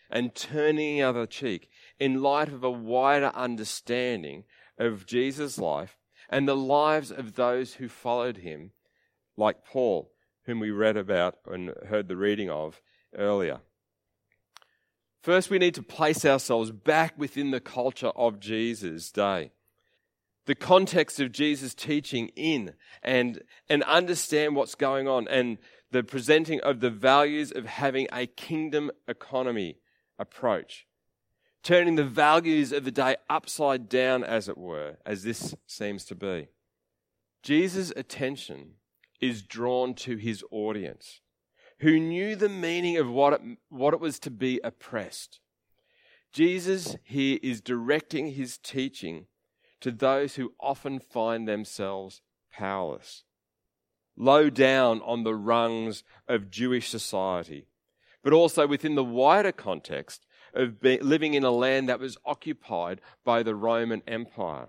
and 0.10 0.36
turning 0.36 0.98
the 0.98 1.04
other 1.04 1.26
cheek 1.26 1.70
in 2.00 2.22
light 2.22 2.50
of 2.50 2.64
a 2.64 2.72
wider 2.72 3.32
understanding 3.34 4.44
of 4.78 5.06
Jesus' 5.06 5.58
life 5.58 5.98
and 6.30 6.48
the 6.48 6.56
lives 6.56 7.12
of 7.12 7.36
those 7.36 7.76
who 7.76 7.88
followed 7.88 8.38
him, 8.38 8.72
like 9.38 9.64
Paul, 9.64 10.12
whom 10.46 10.60
we 10.60 10.72
read 10.72 10.98
about 10.98 11.36
and 11.46 11.74
heard 11.88 12.08
the 12.08 12.18
reading 12.18 12.50
of 12.50 12.82
earlier. 13.16 13.62
First, 15.22 15.50
we 15.50 15.60
need 15.60 15.76
to 15.76 15.84
place 15.84 16.26
ourselves 16.26 16.72
back 16.72 17.14
within 17.18 17.52
the 17.52 17.60
culture 17.60 18.12
of 18.16 18.40
Jesus' 18.40 19.12
day, 19.12 19.52
the 20.46 20.56
context 20.56 21.20
of 21.20 21.32
Jesus' 21.32 21.74
teaching 21.74 22.30
in, 22.36 22.74
and, 23.04 23.42
and 23.70 23.84
understand 23.84 24.56
what's 24.56 24.76
going 24.76 25.08
on, 25.08 25.28
and 25.28 25.58
the 25.92 26.04
presenting 26.04 26.60
of 26.62 26.80
the 26.80 26.90
values 26.90 27.52
of 27.52 27.66
having 27.66 28.08
a 28.12 28.26
kingdom 28.26 28.92
economy 29.08 29.78
approach. 30.18 30.88
Turning 31.64 31.96
the 31.96 32.04
values 32.04 32.72
of 32.72 32.86
the 32.86 32.92
day 32.92 33.16
upside 33.30 33.88
down, 33.88 34.24
as 34.24 34.50
it 34.50 34.58
were, 34.58 34.98
as 35.06 35.24
this 35.24 35.54
seems 35.68 36.06
to 36.06 36.16
be. 36.16 36.48
Jesus' 37.44 37.94
attention 37.96 38.74
is 39.20 39.44
drawn 39.44 39.94
to 39.94 40.18
his 40.18 40.44
audience, 40.52 41.22
who 41.80 42.00
knew 42.00 42.36
the 42.36 42.50
meaning 42.50 42.98
of 42.98 43.10
what 43.10 43.34
it, 43.34 43.42
what 43.70 43.94
it 43.94 44.00
was 44.00 44.18
to 44.20 44.32
be 44.32 44.60
oppressed. 44.64 45.40
Jesus 46.32 46.96
here 47.04 47.38
is 47.44 47.62
directing 47.62 48.32
his 48.32 48.58
teaching 48.58 49.26
to 49.82 49.92
those 49.92 50.36
who 50.36 50.54
often 50.60 51.00
find 51.00 51.48
themselves 51.48 52.22
powerless, 52.52 53.24
low 54.16 54.50
down 54.50 55.02
on 55.02 55.24
the 55.24 55.36
rungs 55.36 56.04
of 56.28 56.50
Jewish 56.50 56.90
society, 56.90 57.68
but 58.24 58.34
also 58.34 58.68
within 58.68 58.96
the 58.96 59.04
wider 59.04 59.52
context 59.52 60.26
of 60.54 60.80
be, 60.80 61.00
living 61.00 61.34
in 61.34 61.44
a 61.44 61.52
land 61.52 61.90
that 61.90 62.00
was 62.00 62.18
occupied 62.26 63.02
by 63.24 63.44
the 63.44 63.56
Roman 63.56 64.02
Empire. 64.08 64.68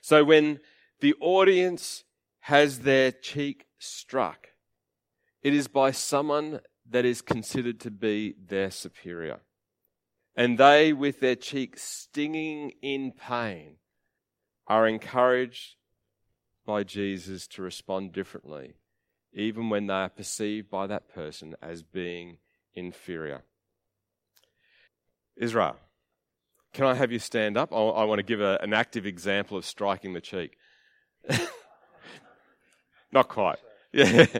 So 0.00 0.24
when 0.24 0.60
the 1.00 1.14
audience 1.20 2.04
has 2.40 2.80
their 2.80 3.10
cheek 3.10 3.66
struck, 3.78 4.48
it 5.42 5.54
is 5.54 5.68
by 5.68 5.90
someone 5.90 6.60
that 6.88 7.04
is 7.04 7.22
considered 7.22 7.80
to 7.80 7.90
be 7.90 8.34
their 8.48 8.70
superior. 8.70 9.40
And 10.36 10.58
they, 10.58 10.92
with 10.92 11.20
their 11.20 11.36
cheeks 11.36 11.82
stinging 11.82 12.72
in 12.82 13.12
pain, 13.12 13.76
are 14.66 14.86
encouraged 14.86 15.76
by 16.64 16.84
Jesus 16.84 17.46
to 17.48 17.62
respond 17.62 18.12
differently, 18.12 18.74
even 19.32 19.70
when 19.70 19.86
they 19.88 19.94
are 19.94 20.08
perceived 20.08 20.70
by 20.70 20.86
that 20.86 21.12
person 21.12 21.56
as 21.60 21.82
being 21.82 22.38
inferior. 22.74 23.42
Israel, 25.36 25.76
can 26.72 26.84
I 26.84 26.94
have 26.94 27.10
you 27.10 27.18
stand 27.18 27.56
up? 27.56 27.72
I, 27.72 28.04
want 28.04 28.20
to 28.20 28.22
give 28.22 28.40
a, 28.40 28.58
an 28.62 28.72
active 28.72 29.06
example 29.06 29.56
of 29.56 29.64
striking 29.64 30.12
the 30.12 30.20
cheek. 30.20 30.56
Not 33.12 33.28
quite. 33.28 33.58
Yeah. 33.92 34.26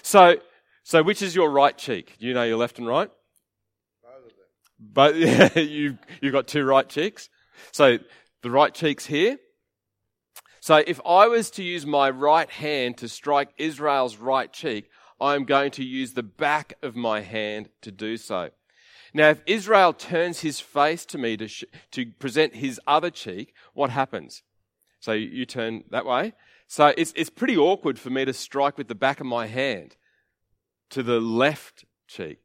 So, 0.00 0.36
so 0.84 1.02
which 1.02 1.20
is 1.20 1.34
your 1.34 1.50
right 1.50 1.76
cheek? 1.76 2.16
Do 2.18 2.26
you 2.26 2.32
know 2.32 2.44
your 2.44 2.56
left 2.56 2.78
and 2.78 2.86
right? 2.86 3.10
But 4.78 5.16
yeah, 5.16 5.58
you 5.58 5.98
you've 6.20 6.32
got 6.32 6.46
two 6.46 6.64
right 6.64 6.88
cheeks. 6.88 7.28
So 7.72 7.98
the 8.42 8.50
right 8.50 8.72
cheek's 8.74 9.06
here. 9.06 9.38
So 10.60 10.82
if 10.86 11.00
I 11.06 11.28
was 11.28 11.50
to 11.52 11.62
use 11.62 11.86
my 11.86 12.10
right 12.10 12.50
hand 12.50 12.98
to 12.98 13.08
strike 13.08 13.50
Israel's 13.56 14.16
right 14.16 14.52
cheek, 14.52 14.90
I'm 15.20 15.44
going 15.44 15.70
to 15.72 15.84
use 15.84 16.14
the 16.14 16.22
back 16.22 16.74
of 16.82 16.96
my 16.96 17.20
hand 17.20 17.68
to 17.82 17.92
do 17.92 18.16
so. 18.16 18.50
Now, 19.14 19.30
if 19.30 19.42
Israel 19.46 19.92
turns 19.92 20.40
his 20.40 20.60
face 20.60 21.06
to 21.06 21.18
me 21.18 21.36
to, 21.36 21.48
sh- 21.48 21.64
to 21.92 22.06
present 22.18 22.56
his 22.56 22.80
other 22.86 23.10
cheek, 23.10 23.54
what 23.72 23.90
happens? 23.90 24.42
So 25.00 25.12
you 25.12 25.46
turn 25.46 25.84
that 25.90 26.04
way. 26.04 26.34
So 26.66 26.92
it's, 26.96 27.12
it's 27.16 27.30
pretty 27.30 27.56
awkward 27.56 27.98
for 27.98 28.10
me 28.10 28.24
to 28.24 28.32
strike 28.32 28.76
with 28.76 28.88
the 28.88 28.94
back 28.94 29.20
of 29.20 29.26
my 29.26 29.46
hand 29.46 29.96
to 30.90 31.02
the 31.02 31.20
left 31.20 31.84
cheek. 32.08 32.40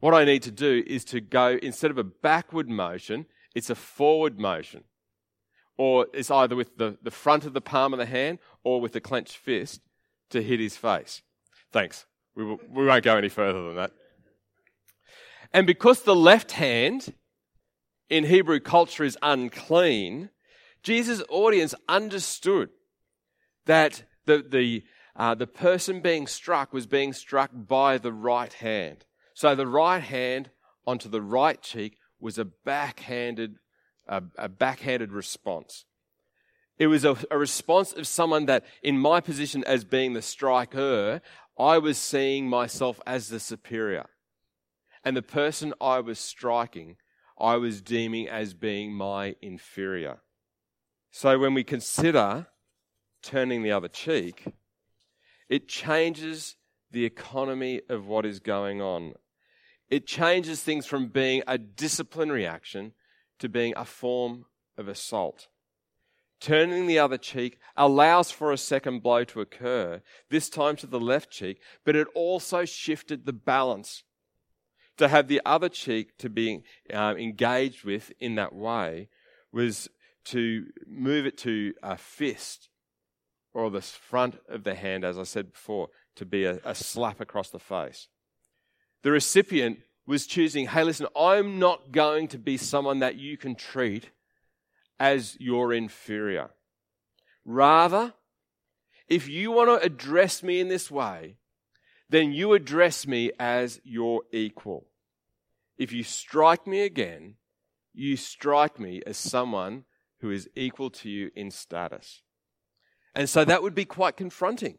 What 0.00 0.14
I 0.14 0.24
need 0.24 0.42
to 0.44 0.50
do 0.50 0.82
is 0.86 1.04
to 1.06 1.20
go, 1.20 1.58
instead 1.62 1.90
of 1.90 1.98
a 1.98 2.04
backward 2.04 2.68
motion, 2.68 3.26
it's 3.54 3.70
a 3.70 3.74
forward 3.74 4.38
motion. 4.38 4.84
Or 5.76 6.06
it's 6.12 6.30
either 6.30 6.56
with 6.56 6.76
the, 6.76 6.98
the 7.02 7.10
front 7.10 7.44
of 7.44 7.52
the 7.52 7.60
palm 7.60 7.92
of 7.92 7.98
the 7.98 8.06
hand 8.06 8.38
or 8.64 8.80
with 8.80 8.92
the 8.92 9.00
clenched 9.00 9.36
fist 9.36 9.80
to 10.30 10.42
hit 10.42 10.60
his 10.60 10.76
face. 10.76 11.22
Thanks. 11.72 12.06
We, 12.34 12.44
will, 12.44 12.58
we 12.70 12.86
won't 12.86 13.04
go 13.04 13.16
any 13.16 13.28
further 13.28 13.62
than 13.62 13.76
that. 13.76 13.92
And 15.52 15.66
because 15.66 16.02
the 16.02 16.16
left 16.16 16.52
hand 16.52 17.14
in 18.08 18.24
Hebrew 18.24 18.60
culture 18.60 19.04
is 19.04 19.18
unclean, 19.22 20.30
Jesus' 20.82 21.22
audience 21.28 21.74
understood 21.88 22.70
that 23.66 24.04
the, 24.26 24.44
the, 24.48 24.84
uh, 25.16 25.34
the 25.34 25.46
person 25.46 26.00
being 26.00 26.26
struck 26.26 26.72
was 26.72 26.86
being 26.86 27.12
struck 27.12 27.50
by 27.52 27.98
the 27.98 28.12
right 28.12 28.52
hand. 28.52 29.04
So 29.40 29.54
the 29.54 29.66
right 29.66 30.02
hand 30.02 30.50
onto 30.86 31.08
the 31.08 31.22
right 31.22 31.62
cheek 31.62 31.96
was 32.20 32.36
a 32.36 32.44
backhanded, 32.44 33.56
a, 34.06 34.22
a 34.36 34.50
backhanded 34.50 35.12
response. 35.12 35.86
It 36.76 36.88
was 36.88 37.06
a, 37.06 37.16
a 37.30 37.38
response 37.38 37.94
of 37.94 38.06
someone 38.06 38.44
that, 38.44 38.66
in 38.82 38.98
my 38.98 39.22
position 39.22 39.64
as 39.64 39.82
being 39.82 40.12
the 40.12 40.20
striker, 40.20 41.22
I 41.58 41.78
was 41.78 41.96
seeing 41.96 42.50
myself 42.50 43.00
as 43.06 43.28
the 43.28 43.40
superior. 43.40 44.10
And 45.06 45.16
the 45.16 45.22
person 45.22 45.72
I 45.80 46.00
was 46.00 46.18
striking, 46.18 46.96
I 47.38 47.56
was 47.56 47.80
deeming 47.80 48.28
as 48.28 48.52
being 48.52 48.92
my 48.92 49.36
inferior. 49.40 50.18
So 51.12 51.38
when 51.38 51.54
we 51.54 51.64
consider 51.64 52.48
turning 53.22 53.62
the 53.62 53.72
other 53.72 53.88
cheek, 53.88 54.44
it 55.48 55.66
changes 55.66 56.56
the 56.90 57.06
economy 57.06 57.80
of 57.88 58.06
what 58.06 58.26
is 58.26 58.38
going 58.38 58.82
on. 58.82 59.14
It 59.90 60.06
changes 60.06 60.62
things 60.62 60.86
from 60.86 61.08
being 61.08 61.42
a 61.46 61.58
disciplinary 61.58 62.46
action 62.46 62.92
to 63.40 63.48
being 63.48 63.74
a 63.76 63.84
form 63.84 64.46
of 64.78 64.86
assault. 64.86 65.48
Turning 66.40 66.86
the 66.86 66.98
other 66.98 67.18
cheek 67.18 67.58
allows 67.76 68.30
for 68.30 68.50
a 68.50 68.56
second 68.56 69.02
blow 69.02 69.24
to 69.24 69.40
occur, 69.40 70.00
this 70.30 70.48
time 70.48 70.76
to 70.76 70.86
the 70.86 71.00
left 71.00 71.30
cheek, 71.30 71.60
but 71.84 71.96
it 71.96 72.06
also 72.14 72.64
shifted 72.64 73.26
the 73.26 73.32
balance. 73.32 74.04
To 74.96 75.08
have 75.08 75.28
the 75.28 75.42
other 75.44 75.68
cheek 75.68 76.16
to 76.18 76.30
be 76.30 76.62
uh, 76.92 77.14
engaged 77.18 77.84
with 77.84 78.12
in 78.20 78.36
that 78.36 78.54
way 78.54 79.08
was 79.52 79.88
to 80.26 80.66
move 80.86 81.26
it 81.26 81.36
to 81.38 81.74
a 81.82 81.96
fist 81.96 82.68
or 83.52 83.70
the 83.70 83.80
front 83.80 84.38
of 84.48 84.64
the 84.64 84.74
hand, 84.74 85.04
as 85.04 85.18
I 85.18 85.24
said 85.24 85.52
before, 85.52 85.88
to 86.16 86.24
be 86.24 86.44
a, 86.44 86.60
a 86.64 86.74
slap 86.74 87.20
across 87.20 87.50
the 87.50 87.58
face. 87.58 88.08
The 89.02 89.10
recipient 89.10 89.80
was 90.06 90.26
choosing, 90.26 90.66
hey, 90.66 90.84
listen, 90.84 91.06
I'm 91.16 91.58
not 91.58 91.92
going 91.92 92.28
to 92.28 92.38
be 92.38 92.56
someone 92.56 92.98
that 92.98 93.16
you 93.16 93.36
can 93.36 93.54
treat 93.54 94.10
as 94.98 95.36
your 95.40 95.72
inferior. 95.72 96.50
Rather, 97.44 98.14
if 99.08 99.28
you 99.28 99.50
want 99.50 99.68
to 99.68 99.86
address 99.86 100.42
me 100.42 100.60
in 100.60 100.68
this 100.68 100.90
way, 100.90 101.36
then 102.08 102.32
you 102.32 102.52
address 102.52 103.06
me 103.06 103.30
as 103.38 103.80
your 103.84 104.22
equal. 104.32 104.86
If 105.78 105.92
you 105.92 106.02
strike 106.02 106.66
me 106.66 106.82
again, 106.82 107.36
you 107.94 108.16
strike 108.16 108.78
me 108.78 109.02
as 109.06 109.16
someone 109.16 109.84
who 110.18 110.30
is 110.30 110.48
equal 110.54 110.90
to 110.90 111.08
you 111.08 111.30
in 111.34 111.50
status. 111.50 112.22
And 113.14 113.28
so 113.28 113.44
that 113.44 113.62
would 113.62 113.74
be 113.74 113.84
quite 113.84 114.16
confronting 114.16 114.78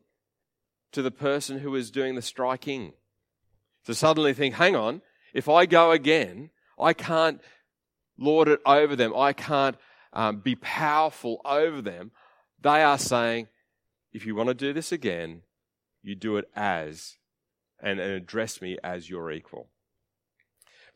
to 0.91 1.01
the 1.01 1.11
person 1.11 1.59
who 1.59 1.75
is 1.75 1.89
doing 1.89 2.15
the 2.15 2.21
striking. 2.21 2.93
To 3.85 3.95
suddenly 3.95 4.33
think, 4.33 4.55
hang 4.55 4.75
on, 4.75 5.01
if 5.33 5.49
I 5.49 5.65
go 5.65 5.91
again, 5.91 6.51
I 6.79 6.93
can't 6.93 7.41
lord 8.17 8.47
it 8.47 8.59
over 8.65 8.95
them. 8.95 9.15
I 9.15 9.33
can't 9.33 9.77
um, 10.13 10.39
be 10.39 10.55
powerful 10.55 11.41
over 11.45 11.81
them. 11.81 12.11
They 12.61 12.83
are 12.83 12.97
saying, 12.97 13.47
if 14.13 14.25
you 14.25 14.35
want 14.35 14.49
to 14.49 14.53
do 14.53 14.73
this 14.73 14.91
again, 14.91 15.41
you 16.03 16.15
do 16.15 16.37
it 16.37 16.45
as, 16.55 17.17
and, 17.81 17.99
and 17.99 18.11
address 18.11 18.61
me 18.61 18.77
as 18.83 19.09
your 19.09 19.31
equal. 19.31 19.69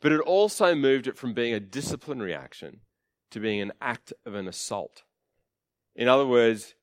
But 0.00 0.12
it 0.12 0.20
also 0.20 0.74
moved 0.74 1.06
it 1.06 1.16
from 1.16 1.32
being 1.32 1.54
a 1.54 1.60
disciplinary 1.60 2.34
action 2.34 2.80
to 3.30 3.40
being 3.40 3.60
an 3.60 3.72
act 3.80 4.12
of 4.24 4.34
an 4.34 4.46
assault. 4.46 5.02
In 5.94 6.08
other 6.08 6.26
words, 6.26 6.74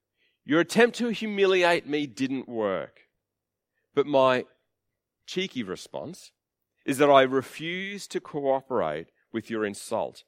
your 0.43 0.59
attempt 0.59 0.97
to 0.97 1.09
humiliate 1.09 1.87
me 1.87 2.07
didn't 2.07 2.49
work. 2.49 3.01
But 3.95 4.07
my 4.07 4.45
cheeky 5.25 5.63
response 5.63 6.31
is 6.85 6.97
that 6.97 7.09
I 7.09 7.21
refuse 7.21 8.07
to 8.07 8.19
cooperate 8.19 9.07
with 9.31 9.49
your 9.49 9.65
insult 9.65 10.23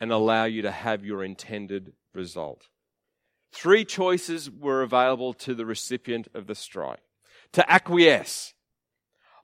and 0.00 0.12
allow 0.12 0.44
you 0.44 0.62
to 0.62 0.70
have 0.70 1.04
your 1.04 1.24
intended 1.24 1.92
result. 2.12 2.68
Three 3.52 3.84
choices 3.84 4.50
were 4.50 4.82
available 4.82 5.32
to 5.34 5.54
the 5.54 5.64
recipient 5.64 6.28
of 6.34 6.46
the 6.46 6.54
strike 6.54 7.00
to 7.52 7.70
acquiesce. 7.70 8.52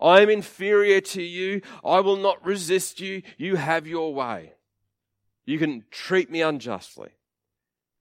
I 0.00 0.20
am 0.20 0.30
inferior 0.30 1.00
to 1.00 1.22
you. 1.22 1.62
I 1.84 2.00
will 2.00 2.16
not 2.16 2.44
resist 2.44 3.00
you. 3.00 3.22
You 3.36 3.56
have 3.56 3.86
your 3.86 4.12
way. 4.14 4.54
You 5.44 5.58
can 5.58 5.84
treat 5.90 6.30
me 6.30 6.42
unjustly. 6.42 7.10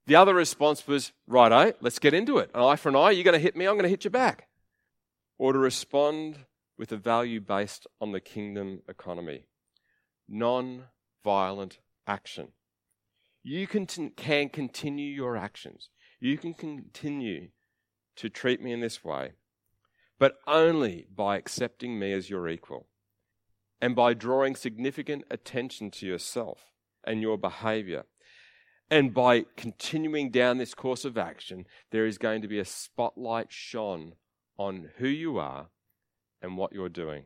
The 0.06 0.16
other 0.16 0.34
response 0.34 0.86
was, 0.86 1.12
righto, 1.26 1.72
let's 1.80 1.98
get 1.98 2.14
into 2.14 2.38
it. 2.38 2.50
An 2.54 2.62
eye 2.62 2.76
for 2.76 2.88
an 2.88 2.96
eye, 2.96 3.10
you're 3.10 3.24
going 3.24 3.34
to 3.34 3.38
hit 3.38 3.54
me, 3.54 3.66
I'm 3.66 3.74
going 3.74 3.84
to 3.84 3.88
hit 3.88 4.04
you 4.04 4.10
back. 4.10 4.48
Or 5.38 5.52
to 5.52 5.58
respond 5.58 6.38
with 6.80 6.90
a 6.92 6.96
value 6.96 7.42
based 7.42 7.86
on 8.00 8.10
the 8.10 8.20
kingdom 8.20 8.80
economy 8.88 9.44
non 10.26 10.84
violent 11.22 11.78
action. 12.06 12.48
You 13.42 13.66
can, 13.66 13.86
can 14.16 14.48
continue 14.48 15.12
your 15.12 15.36
actions. 15.36 15.90
You 16.20 16.38
can 16.38 16.54
continue 16.54 17.48
to 18.16 18.30
treat 18.30 18.62
me 18.62 18.72
in 18.72 18.80
this 18.80 19.04
way, 19.04 19.32
but 20.18 20.36
only 20.46 21.06
by 21.14 21.36
accepting 21.36 21.98
me 21.98 22.14
as 22.14 22.30
your 22.30 22.48
equal 22.48 22.86
and 23.82 23.94
by 23.94 24.14
drawing 24.14 24.56
significant 24.56 25.24
attention 25.30 25.90
to 25.90 26.06
yourself 26.06 26.72
and 27.04 27.20
your 27.20 27.36
behavior 27.36 28.04
and 28.90 29.12
by 29.12 29.44
continuing 29.54 30.30
down 30.30 30.56
this 30.56 30.74
course 30.74 31.04
of 31.04 31.18
action, 31.18 31.66
there 31.90 32.06
is 32.06 32.16
going 32.16 32.40
to 32.40 32.48
be 32.48 32.58
a 32.58 32.64
spotlight 32.64 33.52
shone 33.52 34.14
on 34.56 34.88
who 34.96 35.08
you 35.08 35.36
are 35.36 35.68
and 36.42 36.56
what 36.56 36.72
you're 36.72 36.88
doing. 36.88 37.24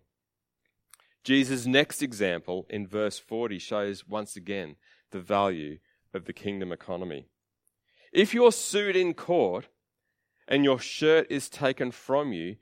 Jesus' 1.24 1.66
next 1.66 2.02
example 2.02 2.66
in 2.68 2.86
verse 2.86 3.18
40 3.18 3.58
shows 3.58 4.06
once 4.06 4.36
again 4.36 4.76
the 5.10 5.20
value 5.20 5.78
of 6.12 6.26
the 6.26 6.32
kingdom 6.32 6.70
economy. 6.70 7.28
If 8.12 8.34
you're 8.34 8.52
sued 8.52 8.94
in 8.94 9.14
court 9.14 9.68
and 10.46 10.64
your 10.64 10.78
shirt 10.78 11.26
is 11.30 11.48
taken 11.48 11.90
from 11.90 12.32
you, 12.32 12.56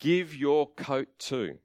give 0.00 0.34
your 0.34 0.68
coat 0.72 1.08
too. 1.18 1.58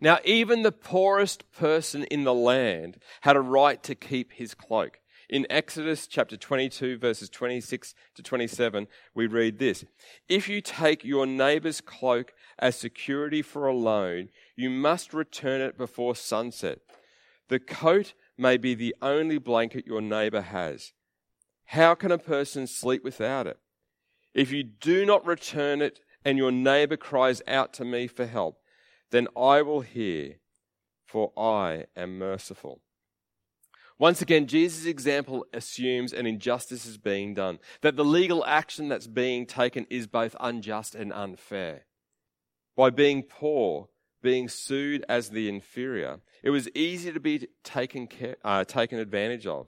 Now, 0.00 0.18
even 0.24 0.62
the 0.62 0.72
poorest 0.72 1.50
person 1.52 2.04
in 2.04 2.24
the 2.24 2.32
land 2.32 2.98
had 3.22 3.36
a 3.36 3.40
right 3.40 3.82
to 3.82 3.94
keep 3.94 4.32
his 4.32 4.54
cloak. 4.54 5.00
In 5.28 5.46
Exodus 5.50 6.06
chapter 6.06 6.36
22, 6.36 6.98
verses 6.98 7.28
26 7.28 7.94
to 8.14 8.22
27, 8.22 8.88
we 9.14 9.26
read 9.26 9.58
this 9.58 9.84
If 10.28 10.48
you 10.48 10.60
take 10.60 11.04
your 11.04 11.26
neighbor's 11.26 11.80
cloak 11.80 12.32
as 12.60 12.76
security 12.76 13.42
for 13.42 13.66
a 13.66 13.74
loan, 13.74 14.28
you 14.54 14.70
must 14.70 15.14
return 15.14 15.60
it 15.60 15.76
before 15.76 16.14
sunset. 16.14 16.78
The 17.48 17.58
coat 17.58 18.14
may 18.38 18.56
be 18.56 18.74
the 18.74 18.94
only 19.02 19.38
blanket 19.38 19.86
your 19.86 20.00
neighbor 20.00 20.42
has. 20.42 20.92
How 21.64 21.94
can 21.94 22.12
a 22.12 22.18
person 22.18 22.66
sleep 22.66 23.02
without 23.02 23.46
it? 23.46 23.58
If 24.34 24.52
you 24.52 24.62
do 24.62 25.04
not 25.04 25.26
return 25.26 25.82
it 25.82 26.00
and 26.24 26.38
your 26.38 26.52
neighbor 26.52 26.96
cries 26.96 27.42
out 27.48 27.72
to 27.74 27.84
me 27.84 28.06
for 28.06 28.26
help, 28.26 28.58
then 29.10 29.26
I 29.36 29.62
will 29.62 29.80
hear, 29.80 30.36
for 31.04 31.32
I 31.36 31.86
am 31.96 32.18
merciful. 32.18 32.80
Once 33.98 34.22
again, 34.22 34.46
Jesus' 34.46 34.86
example 34.86 35.44
assumes 35.52 36.12
an 36.12 36.26
injustice 36.26 36.86
is 36.86 36.96
being 36.96 37.34
done, 37.34 37.58
that 37.82 37.96
the 37.96 38.04
legal 38.04 38.44
action 38.46 38.88
that's 38.88 39.06
being 39.06 39.46
taken 39.46 39.86
is 39.90 40.06
both 40.06 40.36
unjust 40.40 40.94
and 40.94 41.12
unfair. 41.12 41.84
By 42.80 42.88
being 42.88 43.24
poor, 43.24 43.90
being 44.22 44.48
sued 44.48 45.04
as 45.06 45.28
the 45.28 45.50
inferior, 45.50 46.20
it 46.42 46.48
was 46.48 46.66
easy 46.74 47.12
to 47.12 47.20
be 47.20 47.46
taken, 47.62 48.06
care, 48.06 48.38
uh, 48.42 48.64
taken 48.64 48.98
advantage 48.98 49.46
of. 49.46 49.66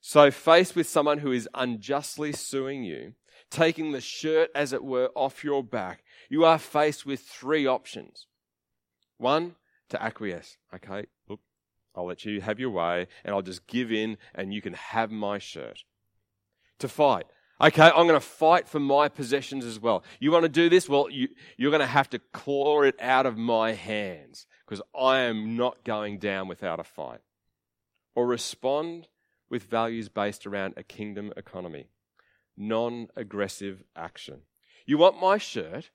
So, 0.00 0.30
faced 0.30 0.76
with 0.76 0.88
someone 0.88 1.18
who 1.18 1.32
is 1.32 1.48
unjustly 1.52 2.30
suing 2.30 2.84
you, 2.84 3.14
taking 3.50 3.90
the 3.90 4.00
shirt, 4.00 4.50
as 4.54 4.72
it 4.72 4.84
were, 4.84 5.10
off 5.16 5.42
your 5.42 5.64
back, 5.64 6.04
you 6.28 6.44
are 6.44 6.60
faced 6.60 7.04
with 7.04 7.22
three 7.22 7.66
options. 7.66 8.28
One, 9.18 9.56
to 9.88 10.00
acquiesce. 10.00 10.58
Okay, 10.72 11.06
look, 11.28 11.40
I'll 11.96 12.06
let 12.06 12.24
you 12.24 12.40
have 12.40 12.60
your 12.60 12.70
way 12.70 13.08
and 13.24 13.34
I'll 13.34 13.42
just 13.42 13.66
give 13.66 13.90
in 13.90 14.16
and 14.32 14.54
you 14.54 14.62
can 14.62 14.74
have 14.74 15.10
my 15.10 15.38
shirt. 15.38 15.82
To 16.78 16.86
fight. 16.86 17.26
Okay, 17.62 17.92
I'm 17.94 18.08
going 18.08 18.18
to 18.18 18.20
fight 18.20 18.68
for 18.68 18.80
my 18.80 19.08
possessions 19.08 19.64
as 19.64 19.78
well. 19.78 20.02
You 20.18 20.32
want 20.32 20.42
to 20.42 20.48
do 20.48 20.68
this? 20.68 20.88
Well, 20.88 21.08
you, 21.08 21.28
you're 21.56 21.70
going 21.70 21.80
to 21.80 21.86
have 21.86 22.10
to 22.10 22.18
claw 22.18 22.82
it 22.82 22.96
out 23.00 23.24
of 23.24 23.38
my 23.38 23.72
hands 23.72 24.48
because 24.66 24.82
I 24.98 25.20
am 25.20 25.56
not 25.56 25.84
going 25.84 26.18
down 26.18 26.48
without 26.48 26.80
a 26.80 26.84
fight. 26.84 27.20
Or 28.16 28.26
respond 28.26 29.06
with 29.48 29.62
values 29.62 30.08
based 30.08 30.44
around 30.44 30.74
a 30.76 30.82
kingdom 30.82 31.32
economy, 31.36 31.86
non 32.56 33.06
aggressive 33.14 33.84
action. 33.94 34.40
You 34.84 34.98
want 34.98 35.20
my 35.20 35.38
shirt? 35.38 35.90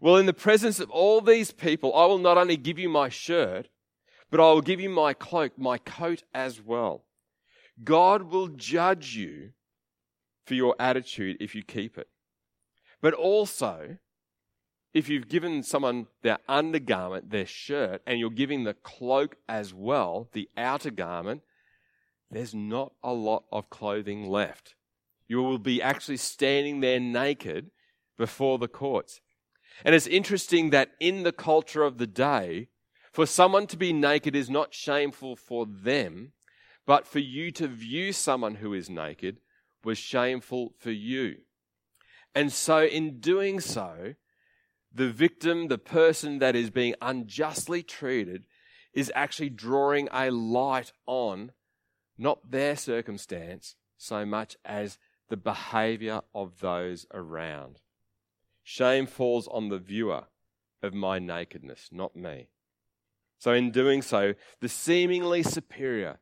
Well, 0.00 0.16
in 0.16 0.24
the 0.24 0.32
presence 0.32 0.80
of 0.80 0.90
all 0.90 1.20
these 1.20 1.50
people, 1.50 1.94
I 1.94 2.06
will 2.06 2.18
not 2.18 2.38
only 2.38 2.56
give 2.56 2.78
you 2.78 2.88
my 2.88 3.10
shirt, 3.10 3.68
but 4.30 4.40
I 4.40 4.44
will 4.44 4.62
give 4.62 4.80
you 4.80 4.88
my 4.88 5.12
cloak, 5.12 5.58
my 5.58 5.76
coat 5.76 6.22
as 6.32 6.62
well. 6.62 7.04
God 7.84 8.22
will 8.22 8.48
judge 8.48 9.16
you 9.16 9.52
for 10.50 10.56
your 10.56 10.74
attitude 10.80 11.36
if 11.38 11.54
you 11.54 11.62
keep 11.62 11.96
it. 11.96 12.08
But 13.00 13.14
also, 13.14 13.98
if 14.92 15.08
you've 15.08 15.28
given 15.28 15.62
someone 15.62 16.08
their 16.22 16.38
undergarment, 16.48 17.30
their 17.30 17.46
shirt, 17.46 18.02
and 18.04 18.18
you're 18.18 18.30
giving 18.30 18.64
the 18.64 18.74
cloak 18.74 19.36
as 19.48 19.72
well, 19.72 20.28
the 20.32 20.48
outer 20.56 20.90
garment, 20.90 21.42
there's 22.32 22.52
not 22.52 22.94
a 23.00 23.12
lot 23.12 23.44
of 23.52 23.70
clothing 23.70 24.26
left. 24.26 24.74
You 25.28 25.40
will 25.40 25.58
be 25.58 25.80
actually 25.80 26.16
standing 26.16 26.80
there 26.80 26.98
naked 26.98 27.70
before 28.18 28.58
the 28.58 28.66
courts. 28.66 29.20
And 29.84 29.94
it's 29.94 30.08
interesting 30.08 30.70
that 30.70 30.90
in 30.98 31.22
the 31.22 31.30
culture 31.30 31.84
of 31.84 31.98
the 31.98 32.08
day, 32.08 32.70
for 33.12 33.24
someone 33.24 33.68
to 33.68 33.76
be 33.76 33.92
naked 33.92 34.34
is 34.34 34.50
not 34.50 34.74
shameful 34.74 35.36
for 35.36 35.64
them, 35.64 36.32
but 36.86 37.06
for 37.06 37.20
you 37.20 37.52
to 37.52 37.68
view 37.68 38.12
someone 38.12 38.56
who 38.56 38.74
is 38.74 38.90
naked 38.90 39.36
was 39.84 39.98
shameful 39.98 40.74
for 40.78 40.90
you. 40.90 41.36
And 42.34 42.52
so, 42.52 42.84
in 42.84 43.20
doing 43.20 43.60
so, 43.60 44.14
the 44.92 45.10
victim, 45.10 45.68
the 45.68 45.78
person 45.78 46.38
that 46.38 46.54
is 46.54 46.70
being 46.70 46.94
unjustly 47.00 47.82
treated, 47.82 48.44
is 48.92 49.12
actually 49.14 49.50
drawing 49.50 50.08
a 50.12 50.30
light 50.30 50.92
on 51.06 51.52
not 52.18 52.50
their 52.50 52.76
circumstance 52.76 53.76
so 53.96 54.26
much 54.26 54.56
as 54.64 54.98
the 55.28 55.36
behavior 55.36 56.20
of 56.34 56.60
those 56.60 57.06
around. 57.14 57.80
Shame 58.62 59.06
falls 59.06 59.48
on 59.48 59.68
the 59.68 59.78
viewer 59.78 60.24
of 60.82 60.92
my 60.92 61.18
nakedness, 61.18 61.88
not 61.90 62.14
me. 62.14 62.50
So, 63.38 63.52
in 63.52 63.70
doing 63.70 64.02
so, 64.02 64.34
the 64.60 64.68
seemingly 64.68 65.42
superior, 65.42 66.20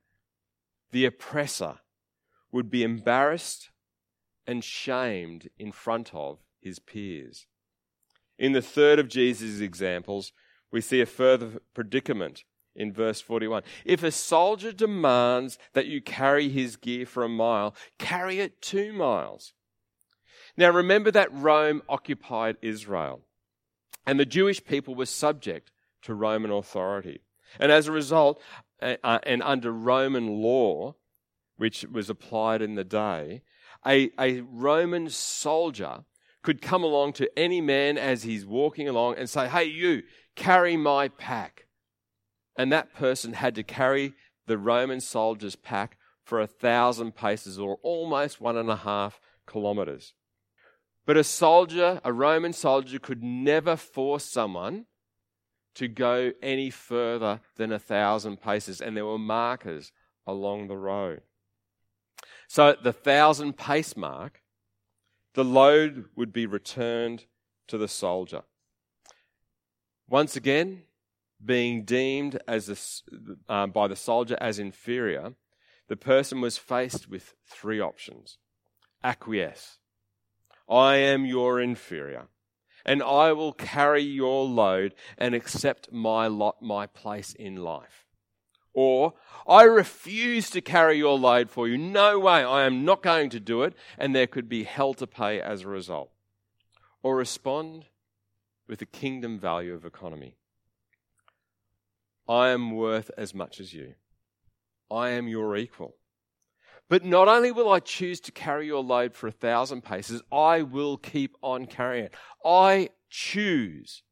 the 0.92 1.04
oppressor, 1.04 1.78
would 2.52 2.70
be 2.70 2.82
embarrassed 2.82 3.70
and 4.46 4.64
shamed 4.64 5.50
in 5.58 5.72
front 5.72 6.10
of 6.14 6.38
his 6.60 6.78
peers. 6.78 7.46
In 8.38 8.52
the 8.52 8.62
third 8.62 8.98
of 8.98 9.08
Jesus' 9.08 9.60
examples, 9.60 10.32
we 10.70 10.80
see 10.80 11.00
a 11.00 11.06
further 11.06 11.60
predicament 11.74 12.44
in 12.74 12.92
verse 12.92 13.20
41. 13.20 13.62
If 13.84 14.02
a 14.02 14.10
soldier 14.10 14.72
demands 14.72 15.58
that 15.72 15.86
you 15.86 16.00
carry 16.00 16.48
his 16.48 16.76
gear 16.76 17.04
for 17.04 17.24
a 17.24 17.28
mile, 17.28 17.74
carry 17.98 18.38
it 18.40 18.62
two 18.62 18.92
miles. 18.92 19.52
Now 20.56 20.70
remember 20.70 21.10
that 21.10 21.32
Rome 21.32 21.82
occupied 21.88 22.56
Israel, 22.62 23.20
and 24.06 24.18
the 24.18 24.24
Jewish 24.24 24.64
people 24.64 24.94
were 24.94 25.06
subject 25.06 25.70
to 26.02 26.14
Roman 26.14 26.50
authority. 26.50 27.22
And 27.58 27.72
as 27.72 27.86
a 27.86 27.92
result, 27.92 28.40
uh, 28.80 28.96
uh, 29.02 29.18
and 29.24 29.42
under 29.42 29.72
Roman 29.72 30.28
law, 30.42 30.94
which 31.58 31.84
was 31.84 32.08
applied 32.08 32.62
in 32.62 32.74
the 32.74 32.84
day, 32.84 33.42
a, 33.86 34.10
a 34.18 34.40
Roman 34.40 35.10
soldier 35.10 36.04
could 36.42 36.62
come 36.62 36.82
along 36.82 37.12
to 37.14 37.30
any 37.38 37.60
man 37.60 37.98
as 37.98 38.22
he's 38.22 38.46
walking 38.46 38.88
along 38.88 39.16
and 39.16 39.28
say, 39.28 39.48
Hey, 39.48 39.64
you, 39.64 40.02
carry 40.34 40.76
my 40.76 41.08
pack. 41.08 41.66
And 42.56 42.72
that 42.72 42.94
person 42.94 43.34
had 43.34 43.54
to 43.56 43.62
carry 43.62 44.14
the 44.46 44.56
Roman 44.58 45.00
soldier's 45.00 45.56
pack 45.56 45.98
for 46.24 46.40
a 46.40 46.46
thousand 46.46 47.14
paces 47.14 47.58
or 47.58 47.78
almost 47.82 48.40
one 48.40 48.56
and 48.56 48.70
a 48.70 48.76
half 48.76 49.20
kilometers. 49.46 50.14
But 51.06 51.16
a 51.16 51.24
soldier, 51.24 52.00
a 52.04 52.12
Roman 52.12 52.52
soldier, 52.52 52.98
could 52.98 53.22
never 53.22 53.76
force 53.76 54.24
someone 54.24 54.86
to 55.74 55.88
go 55.88 56.32
any 56.42 56.70
further 56.70 57.40
than 57.56 57.72
a 57.72 57.78
thousand 57.78 58.42
paces, 58.42 58.80
and 58.80 58.96
there 58.96 59.06
were 59.06 59.18
markers 59.18 59.92
along 60.26 60.66
the 60.66 60.76
road. 60.76 61.22
So 62.48 62.70
at 62.70 62.82
the 62.82 62.92
thousand 62.92 63.56
pace 63.56 63.96
mark, 63.96 64.42
the 65.34 65.44
load 65.44 66.06
would 66.16 66.32
be 66.32 66.46
returned 66.46 67.26
to 67.68 67.78
the 67.78 67.88
soldier. 67.88 68.42
Once 70.08 70.34
again, 70.34 70.82
being 71.44 71.84
deemed 71.84 72.40
as 72.48 72.68
a, 72.68 73.52
uh, 73.52 73.66
by 73.66 73.86
the 73.86 73.94
soldier 73.94 74.36
as 74.40 74.58
inferior, 74.58 75.34
the 75.88 75.96
person 75.96 76.40
was 76.40 76.58
faced 76.58 77.08
with 77.08 77.34
three 77.46 77.80
options 77.80 78.38
acquiesce. 79.04 79.78
I 80.68 80.96
am 80.96 81.24
your 81.24 81.60
inferior 81.60 82.26
and 82.84 83.02
I 83.02 83.32
will 83.32 83.52
carry 83.52 84.02
your 84.02 84.44
load 84.44 84.94
and 85.16 85.34
accept 85.34 85.92
my 85.92 86.26
lot, 86.26 86.62
my 86.62 86.86
place 86.86 87.32
in 87.34 87.56
life. 87.56 88.07
Or, 88.80 89.14
I 89.44 89.64
refuse 89.64 90.50
to 90.50 90.60
carry 90.60 90.98
your 90.98 91.18
load 91.18 91.50
for 91.50 91.66
you. 91.66 91.76
No 91.76 92.20
way, 92.20 92.44
I 92.44 92.64
am 92.64 92.84
not 92.84 93.02
going 93.02 93.28
to 93.30 93.40
do 93.40 93.64
it, 93.64 93.74
and 93.98 94.14
there 94.14 94.28
could 94.28 94.48
be 94.48 94.62
hell 94.62 94.94
to 94.94 95.06
pay 95.08 95.40
as 95.40 95.62
a 95.62 95.68
result. 95.68 96.12
Or 97.02 97.16
respond 97.16 97.86
with 98.68 98.78
the 98.78 98.86
kingdom 98.86 99.36
value 99.36 99.74
of 99.74 99.84
economy. 99.84 100.36
I 102.28 102.50
am 102.50 102.70
worth 102.70 103.10
as 103.18 103.34
much 103.34 103.58
as 103.58 103.74
you. 103.74 103.94
I 104.88 105.08
am 105.08 105.26
your 105.26 105.56
equal. 105.56 105.96
But 106.88 107.04
not 107.04 107.26
only 107.26 107.50
will 107.50 107.72
I 107.72 107.80
choose 107.80 108.20
to 108.20 108.30
carry 108.30 108.66
your 108.66 108.84
load 108.84 109.12
for 109.12 109.26
a 109.26 109.32
thousand 109.32 109.82
paces, 109.82 110.22
I 110.30 110.62
will 110.62 110.98
keep 110.98 111.34
on 111.42 111.66
carrying 111.66 112.04
it. 112.04 112.14
I 112.44 112.90
choose 113.10 114.04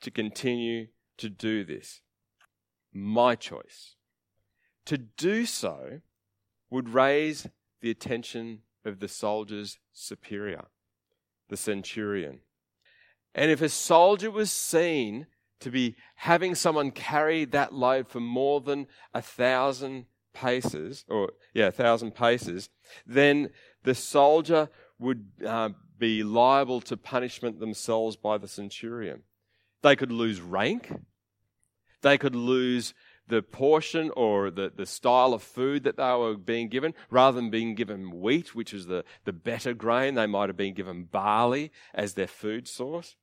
to 0.00 0.10
continue 0.10 0.86
to 1.18 1.28
do 1.28 1.62
this. 1.62 2.00
My 2.92 3.34
choice. 3.34 3.96
To 4.86 4.98
do 4.98 5.46
so 5.46 6.00
would 6.70 6.88
raise 6.88 7.46
the 7.80 7.90
attention 7.90 8.60
of 8.84 9.00
the 9.00 9.08
soldier's 9.08 9.78
superior, 9.92 10.64
the 11.48 11.56
centurion. 11.56 12.40
And 13.34 13.50
if 13.50 13.62
a 13.62 13.68
soldier 13.68 14.30
was 14.30 14.50
seen 14.52 15.26
to 15.60 15.70
be 15.70 15.96
having 16.16 16.54
someone 16.54 16.90
carry 16.90 17.44
that 17.46 17.72
load 17.72 18.08
for 18.08 18.20
more 18.20 18.60
than 18.60 18.86
a 19.14 19.22
thousand 19.22 20.06
paces, 20.34 21.04
or 21.08 21.32
yeah, 21.54 21.68
a 21.68 21.72
thousand 21.72 22.14
paces, 22.14 22.68
then 23.06 23.50
the 23.84 23.94
soldier 23.94 24.68
would 24.98 25.26
uh, 25.46 25.70
be 25.98 26.22
liable 26.22 26.80
to 26.80 26.96
punishment 26.96 27.60
themselves 27.60 28.16
by 28.16 28.38
the 28.38 28.48
centurion. 28.48 29.22
They 29.82 29.96
could 29.96 30.12
lose 30.12 30.40
rank. 30.40 30.92
They 32.02 32.18
could 32.18 32.34
lose 32.36 32.94
the 33.28 33.42
portion 33.42 34.10
or 34.16 34.50
the, 34.50 34.70
the 34.74 34.86
style 34.86 35.32
of 35.32 35.42
food 35.42 35.84
that 35.84 35.96
they 35.96 36.12
were 36.12 36.36
being 36.36 36.68
given. 36.68 36.94
Rather 37.10 37.36
than 37.36 37.50
being 37.50 37.74
given 37.74 38.20
wheat, 38.20 38.54
which 38.54 38.74
is 38.74 38.86
the, 38.86 39.04
the 39.24 39.32
better 39.32 39.72
grain, 39.72 40.14
they 40.14 40.26
might 40.26 40.48
have 40.48 40.56
been 40.56 40.74
given 40.74 41.04
barley 41.04 41.72
as 41.94 42.14
their 42.14 42.26
food 42.26 42.68
source. 42.68 43.16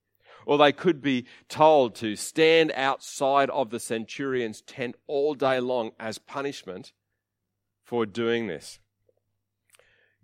Or 0.46 0.58
they 0.58 0.72
could 0.72 1.02
be 1.02 1.26
told 1.48 1.96
to 1.96 2.15
stand 2.15 2.72
outside 2.76 3.50
of 3.52 3.70
the 3.70 3.80
centurion's 3.80 4.62
tent 4.62 4.96
all 5.06 5.36
day 5.36 5.60
long 5.60 5.92
as 6.00 6.18
punishment 6.18 6.94
for 7.84 8.06
doing 8.06 8.48
this. 8.48 8.80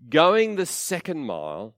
Going 0.10 0.56
the 0.56 0.65
second 0.65 1.26
mile 1.26 1.76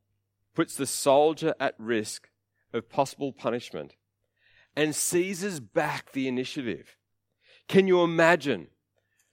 puts 0.54 0.76
the 0.76 0.86
soldier 0.86 1.56
at 1.60 1.76
risk 1.78 2.30
of 2.74 2.90
possible 2.90 3.34
punishment 3.34 3.97
and 4.78 4.96
seizes 4.96 5.60
back 5.60 6.12
the 6.12 6.28
initiative. 6.28 6.96
Can 7.68 7.88
you 7.88 8.04
imagine 8.04 8.68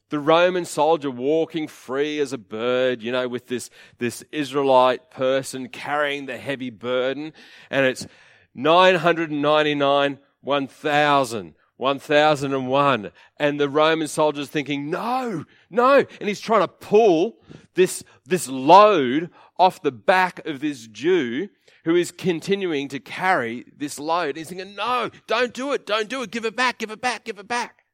the 0.08 0.18
Roman 0.18 0.64
soldier 0.64 1.10
walking 1.10 1.68
free 1.68 2.18
as 2.18 2.32
a 2.32 2.38
bird, 2.38 3.02
you 3.02 3.12
know, 3.12 3.28
with 3.28 3.46
this, 3.46 3.68
this 3.98 4.24
Israelite 4.32 5.10
person 5.10 5.68
carrying 5.68 6.24
the 6.24 6.38
heavy 6.38 6.70
burden, 6.70 7.34
and 7.68 7.84
it's 7.84 8.06
999, 8.54 10.18
1000, 10.40 11.54
1001. 11.76 13.10
And 13.38 13.60
the 13.60 13.68
Roman 13.68 14.08
soldier's 14.08 14.48
thinking, 14.48 14.88
no, 14.88 15.44
no. 15.68 16.06
And 16.20 16.28
he's 16.28 16.40
trying 16.40 16.62
to 16.62 16.68
pull 16.68 17.36
this, 17.74 18.02
this 18.24 18.48
load 18.48 19.30
off 19.58 19.82
the 19.82 19.92
back 19.92 20.44
of 20.46 20.60
this 20.60 20.86
Jew 20.86 21.48
who 21.84 21.94
is 21.94 22.10
continuing 22.10 22.88
to 22.88 22.98
carry 22.98 23.64
this 23.76 23.98
load. 23.98 24.36
He's 24.36 24.48
thinking, 24.48 24.74
no, 24.74 25.10
don't 25.26 25.52
do 25.52 25.72
it, 25.72 25.86
don't 25.86 26.08
do 26.08 26.22
it, 26.22 26.30
give 26.30 26.44
it 26.44 26.56
back, 26.56 26.78
give 26.78 26.90
it 26.90 27.00
back, 27.00 27.24
give 27.24 27.38
it 27.38 27.48
back. 27.48 27.84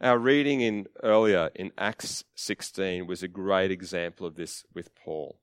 Our 0.00 0.18
reading 0.18 0.60
in 0.60 0.86
earlier 1.02 1.50
in 1.54 1.72
Acts 1.78 2.24
16 2.34 3.06
was 3.06 3.22
a 3.22 3.28
great 3.28 3.70
example 3.70 4.26
of 4.26 4.34
this 4.34 4.64
with 4.74 4.94
Paul. 4.94 5.38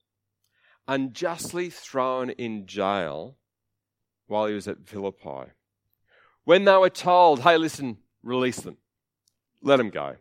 Unjustly 0.87 1.69
thrown 1.69 2.29
in 2.31 2.67
jail 2.67 3.37
while 4.27 4.45
he 4.45 4.53
was 4.53 4.67
at 4.67 4.85
Philippi. 4.87 5.51
When 6.43 6.65
they 6.65 6.75
were 6.77 6.89
told, 6.89 7.39
hey, 7.39 7.57
listen, 7.57 7.97
release 8.21 8.59
them, 8.59 8.77
let 9.61 9.77
them 9.77 9.89
go. 9.89 10.17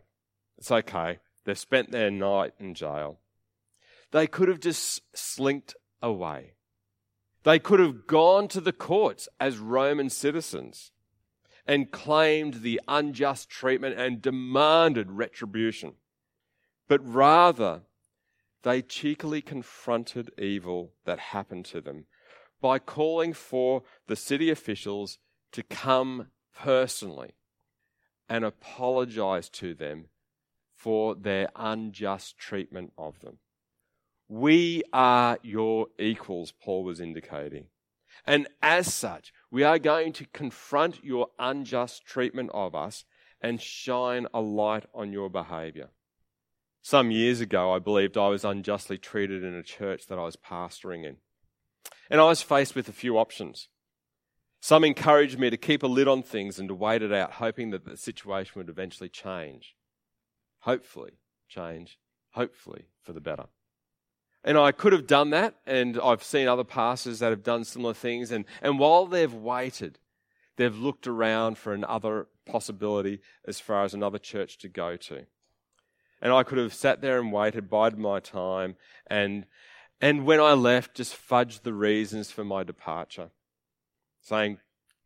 It's 0.57 0.71
okay. 0.71 1.19
They've 1.43 1.59
spent 1.59 1.91
their 1.91 2.09
night 2.09 2.53
in 2.57 2.73
jail. 2.73 3.19
They 4.13 4.27
could 4.27 4.47
have 4.47 4.59
just 4.59 5.01
slinked 5.15 5.75
away. 5.99 6.53
They 7.41 7.57
could 7.57 7.79
have 7.79 8.05
gone 8.05 8.47
to 8.49 8.61
the 8.61 8.71
courts 8.71 9.27
as 9.39 9.57
Roman 9.57 10.11
citizens 10.11 10.91
and 11.65 11.89
claimed 11.91 12.61
the 12.61 12.79
unjust 12.87 13.49
treatment 13.49 13.97
and 13.97 14.21
demanded 14.21 15.09
retribution. 15.11 15.95
But 16.87 17.01
rather, 17.03 17.81
they 18.61 18.83
cheekily 18.83 19.41
confronted 19.41 20.29
evil 20.37 20.93
that 21.05 21.17
happened 21.17 21.65
to 21.65 21.81
them 21.81 22.05
by 22.61 22.77
calling 22.77 23.33
for 23.33 23.81
the 24.05 24.15
city 24.15 24.51
officials 24.51 25.17
to 25.53 25.63
come 25.63 26.27
personally 26.55 27.33
and 28.29 28.45
apologize 28.45 29.49
to 29.49 29.73
them 29.73 30.05
for 30.71 31.15
their 31.15 31.49
unjust 31.55 32.37
treatment 32.37 32.93
of 32.95 33.19
them. 33.21 33.39
We 34.27 34.83
are 34.93 35.37
your 35.43 35.87
equals, 35.99 36.51
Paul 36.51 36.83
was 36.83 36.99
indicating. 36.99 37.65
And 38.25 38.47
as 38.61 38.93
such, 38.93 39.33
we 39.51 39.63
are 39.63 39.79
going 39.79 40.13
to 40.13 40.25
confront 40.33 41.03
your 41.03 41.27
unjust 41.37 42.05
treatment 42.05 42.51
of 42.53 42.73
us 42.73 43.05
and 43.41 43.61
shine 43.61 44.27
a 44.33 44.39
light 44.39 44.85
on 44.93 45.11
your 45.11 45.29
behavior. 45.29 45.89
Some 46.81 47.11
years 47.11 47.41
ago, 47.41 47.73
I 47.73 47.79
believed 47.79 48.17
I 48.17 48.29
was 48.29 48.45
unjustly 48.45 48.97
treated 48.97 49.43
in 49.43 49.53
a 49.53 49.63
church 49.63 50.07
that 50.07 50.19
I 50.19 50.23
was 50.23 50.35
pastoring 50.35 51.05
in. 51.05 51.17
And 52.09 52.21
I 52.21 52.25
was 52.25 52.41
faced 52.41 52.75
with 52.75 52.87
a 52.87 52.93
few 52.93 53.17
options. 53.17 53.67
Some 54.61 54.85
encouraged 54.85 55.37
me 55.37 55.49
to 55.49 55.57
keep 55.57 55.83
a 55.83 55.87
lid 55.87 56.07
on 56.07 56.23
things 56.23 56.57
and 56.57 56.69
to 56.69 56.75
wait 56.75 57.01
it 57.01 57.11
out, 57.11 57.33
hoping 57.33 57.71
that 57.71 57.85
the 57.85 57.97
situation 57.97 58.53
would 58.55 58.69
eventually 58.69 59.09
change. 59.09 59.75
Hopefully, 60.59 61.11
change, 61.49 61.99
hopefully 62.31 62.85
for 63.01 63.11
the 63.11 63.19
better. 63.19 63.47
And 64.43 64.57
I 64.57 64.73
could 64.73 64.91
have 64.91 65.07
done 65.07 65.29
that, 65.29 65.55
and 65.65 65.99
I've 65.99 66.23
seen 66.23 66.47
other 66.47 66.65
pastors 66.65 67.19
that 67.19 67.29
have 67.29 67.43
done 67.43 67.63
similar 67.63 67.93
things. 67.93 68.31
And, 68.31 68.45
and 68.61 68.77
while 68.77 69.05
they've 69.05 69.33
waited, 69.33 69.99
they've 70.57 70.75
looked 70.75 71.07
around 71.07 71.57
for 71.57 71.73
another 71.73 72.27
possibility 72.45 73.21
as 73.45 73.61
far 73.61 73.85
as 73.85 73.93
another 73.93 74.19
church 74.19 74.57
to 74.59 74.67
go 74.67 74.97
to. 74.97 75.25
And 76.21 76.33
I 76.33 76.43
could 76.43 76.57
have 76.57 76.73
sat 76.73 77.01
there 77.01 77.19
and 77.19 77.31
waited, 77.31 77.69
bided 77.69 77.99
my 77.99 78.19
time, 78.19 78.75
and 79.07 79.45
and 80.01 80.25
when 80.25 80.41
I 80.41 80.51
left, 80.51 80.95
just 80.95 81.15
fudged 81.15 81.61
the 81.61 81.71
reasons 81.71 82.29
for 82.29 82.43
my 82.43 82.63
departure, 82.63 83.29
saying 84.21 84.57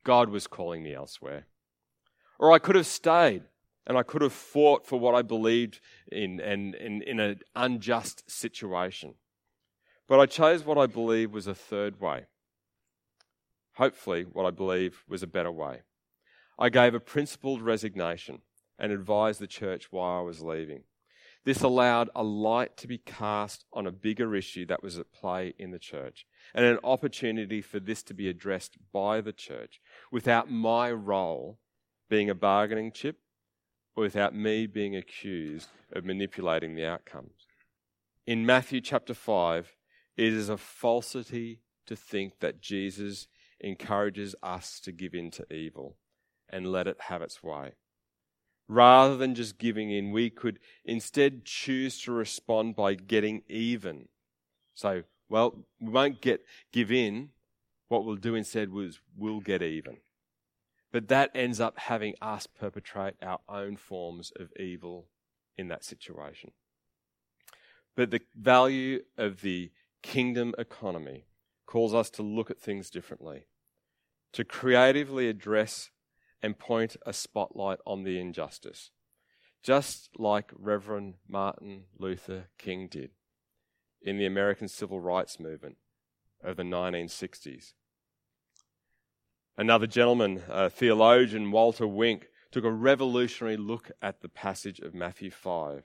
God 0.04 0.30
was 0.30 0.48
calling 0.48 0.82
me 0.82 0.96
elsewhere. 0.96 1.46
Or 2.40 2.52
I 2.52 2.58
could 2.58 2.76
have 2.76 2.88
stayed 2.88 3.44
and 3.86 3.96
I 3.96 4.02
could 4.02 4.24
have 4.24 4.34
fought 4.34 4.88
for 4.88 5.00
what 5.00 5.14
I 5.14 5.22
believed 5.22 5.80
in 6.12 6.40
and 6.40 6.74
in, 6.74 7.04
in 7.04 7.20
an 7.20 7.42
unjust 7.56 8.30
situation. 8.30 9.14
But 10.08 10.20
I 10.20 10.26
chose 10.26 10.64
what 10.64 10.78
I 10.78 10.86
believe 10.86 11.32
was 11.32 11.48
a 11.48 11.56
third 11.56 12.00
way. 12.00 12.26
Hopefully, 13.74 14.24
what 14.24 14.46
I 14.46 14.52
believe 14.52 15.04
was 15.08 15.22
a 15.22 15.28
better 15.28 15.52
way. 15.52 15.82
I 16.58 16.70
gave 16.70 16.96
a 16.96 17.00
principled 17.00 17.62
resignation 17.62 18.42
and 18.80 18.92
advised 18.92 19.40
the 19.40 19.48
church 19.48 19.92
why 19.92 20.20
I 20.20 20.22
was 20.22 20.42
leaving. 20.42 20.84
This 21.46 21.62
allowed 21.62 22.10
a 22.16 22.24
light 22.24 22.76
to 22.78 22.88
be 22.88 22.98
cast 22.98 23.66
on 23.72 23.88
a 23.88 23.92
bigger 23.92 24.36
issue 24.36 24.66
that 24.66 24.84
was 24.84 24.98
at 24.98 25.14
play 25.14 25.54
in 25.58 25.72
the 25.72 25.80
church 25.80 26.26
and 26.54 26.66
an 26.66 26.80
opportunity 26.84 27.62
for 27.62 27.80
this 27.80 28.04
to 28.04 28.14
be 28.14 28.28
addressed 28.28 28.78
by 28.92 29.22
the 29.22 29.32
church 29.32 29.80
without 30.12 30.52
my 30.52 30.92
role 30.92 31.60
being 32.10 32.30
a 32.30 32.36
bargaining 32.36 32.92
chip 32.92 33.20
or 33.96 34.04
without 34.04 34.36
me 34.36 34.68
being 34.68 34.96
accused 34.96 35.70
of 35.94 36.04
manipulating 36.04 36.76
the 36.76 36.86
outcomes. 36.86 37.48
In 38.26 38.46
Matthew 38.46 38.82
chapter 38.82 39.14
5, 39.14 39.77
it 40.18 40.34
is 40.34 40.50
a 40.50 40.58
falsity 40.58 41.62
to 41.86 41.96
think 41.96 42.40
that 42.40 42.62
Jesus 42.62 43.28
encourages 43.62 44.36
us 44.44 44.80
to 44.82 44.92
give 44.92 45.14
in 45.14 45.32
to 45.32 45.54
evil 45.54 45.98
and 46.50 46.72
let 46.72 46.88
it 46.88 46.98
have 47.02 47.22
its 47.22 47.42
way 47.42 47.74
rather 48.68 49.16
than 49.16 49.36
just 49.36 49.58
giving 49.58 49.92
in, 49.92 50.12
we 50.12 50.30
could 50.30 50.60
instead 50.84 51.46
choose 51.46 52.02
to 52.02 52.12
respond 52.12 52.76
by 52.76 52.94
getting 52.94 53.44
even. 53.48 54.08
So, 54.74 55.04
well, 55.30 55.66
we 55.80 55.90
won't 55.90 56.22
get 56.22 56.44
give 56.72 56.92
in. 56.92 57.30
What 57.88 58.06
we'll 58.06 58.18
do 58.18 58.36
instead 58.36 58.72
was 58.72 59.00
we'll 59.16 59.40
get 59.40 59.62
even. 59.62 59.98
But 60.92 61.08
that 61.08 61.32
ends 61.34 61.60
up 61.60 61.80
having 61.80 62.16
us 62.22 62.48
perpetrate 62.48 63.16
our 63.22 63.40
own 63.48 63.78
forms 63.78 64.32
of 64.38 64.52
evil 64.60 65.08
in 65.58 65.68
that 65.70 65.84
situation. 65.84 66.52
But 67.96 68.12
the 68.12 68.22
value 68.36 69.04
of 69.18 69.42
the 69.42 69.72
kingdom 70.02 70.54
economy 70.58 71.26
calls 71.66 71.94
us 71.94 72.10
to 72.12 72.24
look 72.24 72.50
at 72.50 72.60
things 72.60 72.90
differently, 72.90 73.48
to 74.34 74.44
creatively 74.44 75.28
address 75.28 75.90
and 76.42 76.60
point 76.60 76.96
a 77.06 77.14
spotlight 77.14 77.80
on 77.86 78.04
the 78.04 78.20
injustice, 78.20 78.92
just 79.64 80.10
like 80.18 80.52
Reverend 80.56 81.16
Martin 81.28 81.86
Luther 81.98 82.48
King 82.58 82.88
did 82.88 83.12
in 84.02 84.18
the 84.18 84.26
American 84.26 84.68
Civil 84.68 85.00
Rights 85.00 85.40
Movement 85.40 85.78
of 86.44 86.56
the 86.56 86.64
1960s. 86.64 87.74
Another 89.58 89.88
gentleman, 89.88 90.44
theologian 90.70 91.52
Walter 91.52 91.88
Wink, 91.88 92.28
took 92.52 92.64
a 92.64 92.72
revolutionary 92.72 93.58
look 93.58 93.92
at 94.02 94.22
the 94.22 94.30
passage 94.30 94.80
of 94.80 94.94
Matthew 94.94 95.32
5 95.32 95.84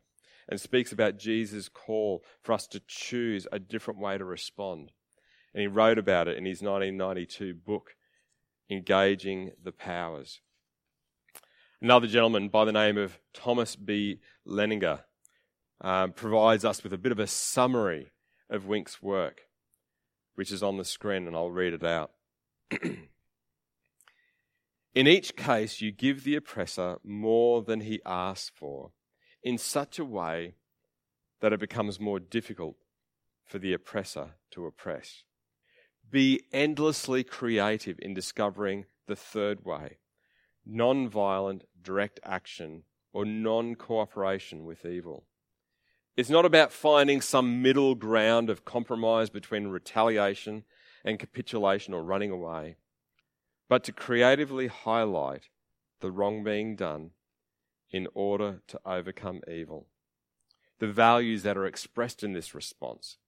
and 0.48 0.60
speaks 0.60 0.92
about 0.92 1.18
Jesus' 1.18 1.68
call 1.68 2.24
for 2.42 2.52
us 2.52 2.66
to 2.68 2.80
choose 2.86 3.46
a 3.52 3.58
different 3.58 4.00
way 4.00 4.18
to 4.18 4.24
respond. 4.24 4.92
And 5.54 5.60
he 5.60 5.66
wrote 5.66 5.98
about 5.98 6.28
it 6.28 6.38
in 6.38 6.44
his 6.44 6.62
1992 6.62 7.54
book, 7.54 7.94
engaging 8.70 9.52
the 9.62 9.72
powers. 9.72 10.40
Another 11.80 12.06
gentleman 12.06 12.48
by 12.48 12.64
the 12.64 12.72
name 12.72 12.96
of 12.96 13.18
Thomas 13.34 13.76
B. 13.76 14.20
Leninger 14.46 15.00
um, 15.80 16.12
provides 16.12 16.64
us 16.64 16.82
with 16.82 16.92
a 16.92 16.98
bit 16.98 17.12
of 17.12 17.18
a 17.18 17.26
summary 17.26 18.12
of 18.48 18.66
Wink's 18.66 19.02
work, 19.02 19.42
which 20.34 20.52
is 20.52 20.62
on 20.62 20.76
the 20.76 20.84
screen, 20.84 21.26
and 21.26 21.34
I'll 21.34 21.50
read 21.50 21.72
it 21.72 21.84
out. 21.84 22.12
In 24.94 25.08
each 25.08 25.36
case, 25.36 25.80
you 25.80 25.90
give 25.90 26.22
the 26.22 26.36
oppressor 26.36 26.98
more 27.02 27.62
than 27.62 27.80
he 27.80 28.00
asks 28.06 28.52
for 28.54 28.92
in 29.42 29.58
such 29.58 29.98
a 29.98 30.04
way 30.04 30.54
that 31.40 31.52
it 31.52 31.60
becomes 31.60 31.98
more 31.98 32.20
difficult 32.20 32.76
for 33.44 33.58
the 33.58 33.72
oppressor 33.72 34.30
to 34.52 34.66
oppress. 34.66 35.24
Be 36.10 36.42
endlessly 36.52 37.24
creative 37.24 37.98
in 38.00 38.14
discovering 38.14 38.86
the 39.06 39.16
third 39.16 39.64
way 39.64 39.98
non 40.64 41.08
violent 41.08 41.64
direct 41.82 42.20
action 42.24 42.84
or 43.12 43.24
non 43.24 43.74
cooperation 43.74 44.64
with 44.64 44.86
evil. 44.86 45.24
It's 46.16 46.30
not 46.30 46.44
about 46.44 46.72
finding 46.72 47.20
some 47.20 47.62
middle 47.62 47.94
ground 47.94 48.50
of 48.50 48.64
compromise 48.64 49.30
between 49.30 49.68
retaliation 49.68 50.64
and 51.04 51.18
capitulation 51.18 51.94
or 51.94 52.02
running 52.02 52.30
away, 52.30 52.76
but 53.68 53.82
to 53.84 53.92
creatively 53.92 54.66
highlight 54.66 55.48
the 56.00 56.10
wrong 56.10 56.44
being 56.44 56.76
done 56.76 57.10
in 57.92 58.08
order 58.14 58.62
to 58.68 58.80
overcome 58.86 59.40
evil. 59.50 59.86
The 60.78 60.90
values 60.90 61.42
that 61.42 61.56
are 61.56 61.66
expressed 61.66 62.24
in 62.24 62.32
this 62.32 62.54
response 62.54 63.18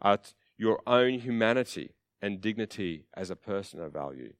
are 0.00 0.18
your 0.56 0.80
own 0.86 1.18
humanity 1.20 1.94
and 2.20 2.40
dignity 2.40 3.06
as 3.14 3.30
a 3.30 3.36
person 3.36 3.80
of 3.80 3.92
value, 3.92 4.34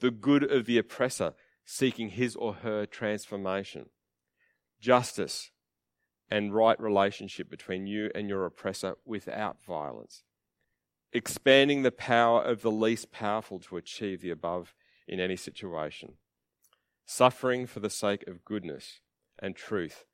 the 0.00 0.10
good 0.10 0.44
of 0.50 0.66
the 0.66 0.78
oppressor 0.78 1.34
seeking 1.64 2.10
his 2.10 2.36
or 2.36 2.54
her 2.54 2.86
transformation, 2.86 3.86
justice 4.80 5.50
and 6.30 6.54
right 6.54 6.80
relationship 6.80 7.50
between 7.50 7.86
you 7.86 8.10
and 8.14 8.28
your 8.28 8.46
oppressor 8.46 8.96
without 9.04 9.62
violence, 9.62 10.22
expanding 11.12 11.82
the 11.82 11.92
power 11.92 12.42
of 12.42 12.62
the 12.62 12.70
least 12.70 13.12
powerful 13.12 13.58
to 13.58 13.76
achieve 13.76 14.22
the 14.22 14.30
above 14.30 14.74
in 15.06 15.20
any 15.20 15.36
situation, 15.36 16.14
suffering 17.04 17.66
for 17.66 17.80
the 17.80 17.90
sake 17.90 18.26
of 18.26 18.44
goodness 18.44 19.00
and 19.38 19.56
truth. 19.56 20.04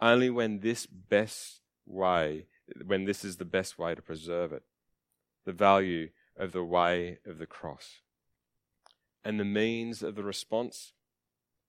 Only 0.00 0.30
when 0.30 0.60
this 0.60 0.86
best 0.86 1.60
way 1.86 2.46
when 2.84 3.04
this 3.04 3.24
is 3.24 3.36
the 3.36 3.44
best 3.44 3.78
way 3.78 3.94
to 3.94 4.02
preserve 4.02 4.52
it. 4.52 4.62
The 5.44 5.52
value 5.52 6.10
of 6.36 6.52
the 6.52 6.64
way 6.64 7.18
of 7.26 7.38
the 7.38 7.46
cross. 7.46 8.00
And 9.24 9.38
the 9.38 9.44
means 9.44 10.02
of 10.02 10.14
the 10.14 10.22
response, 10.22 10.92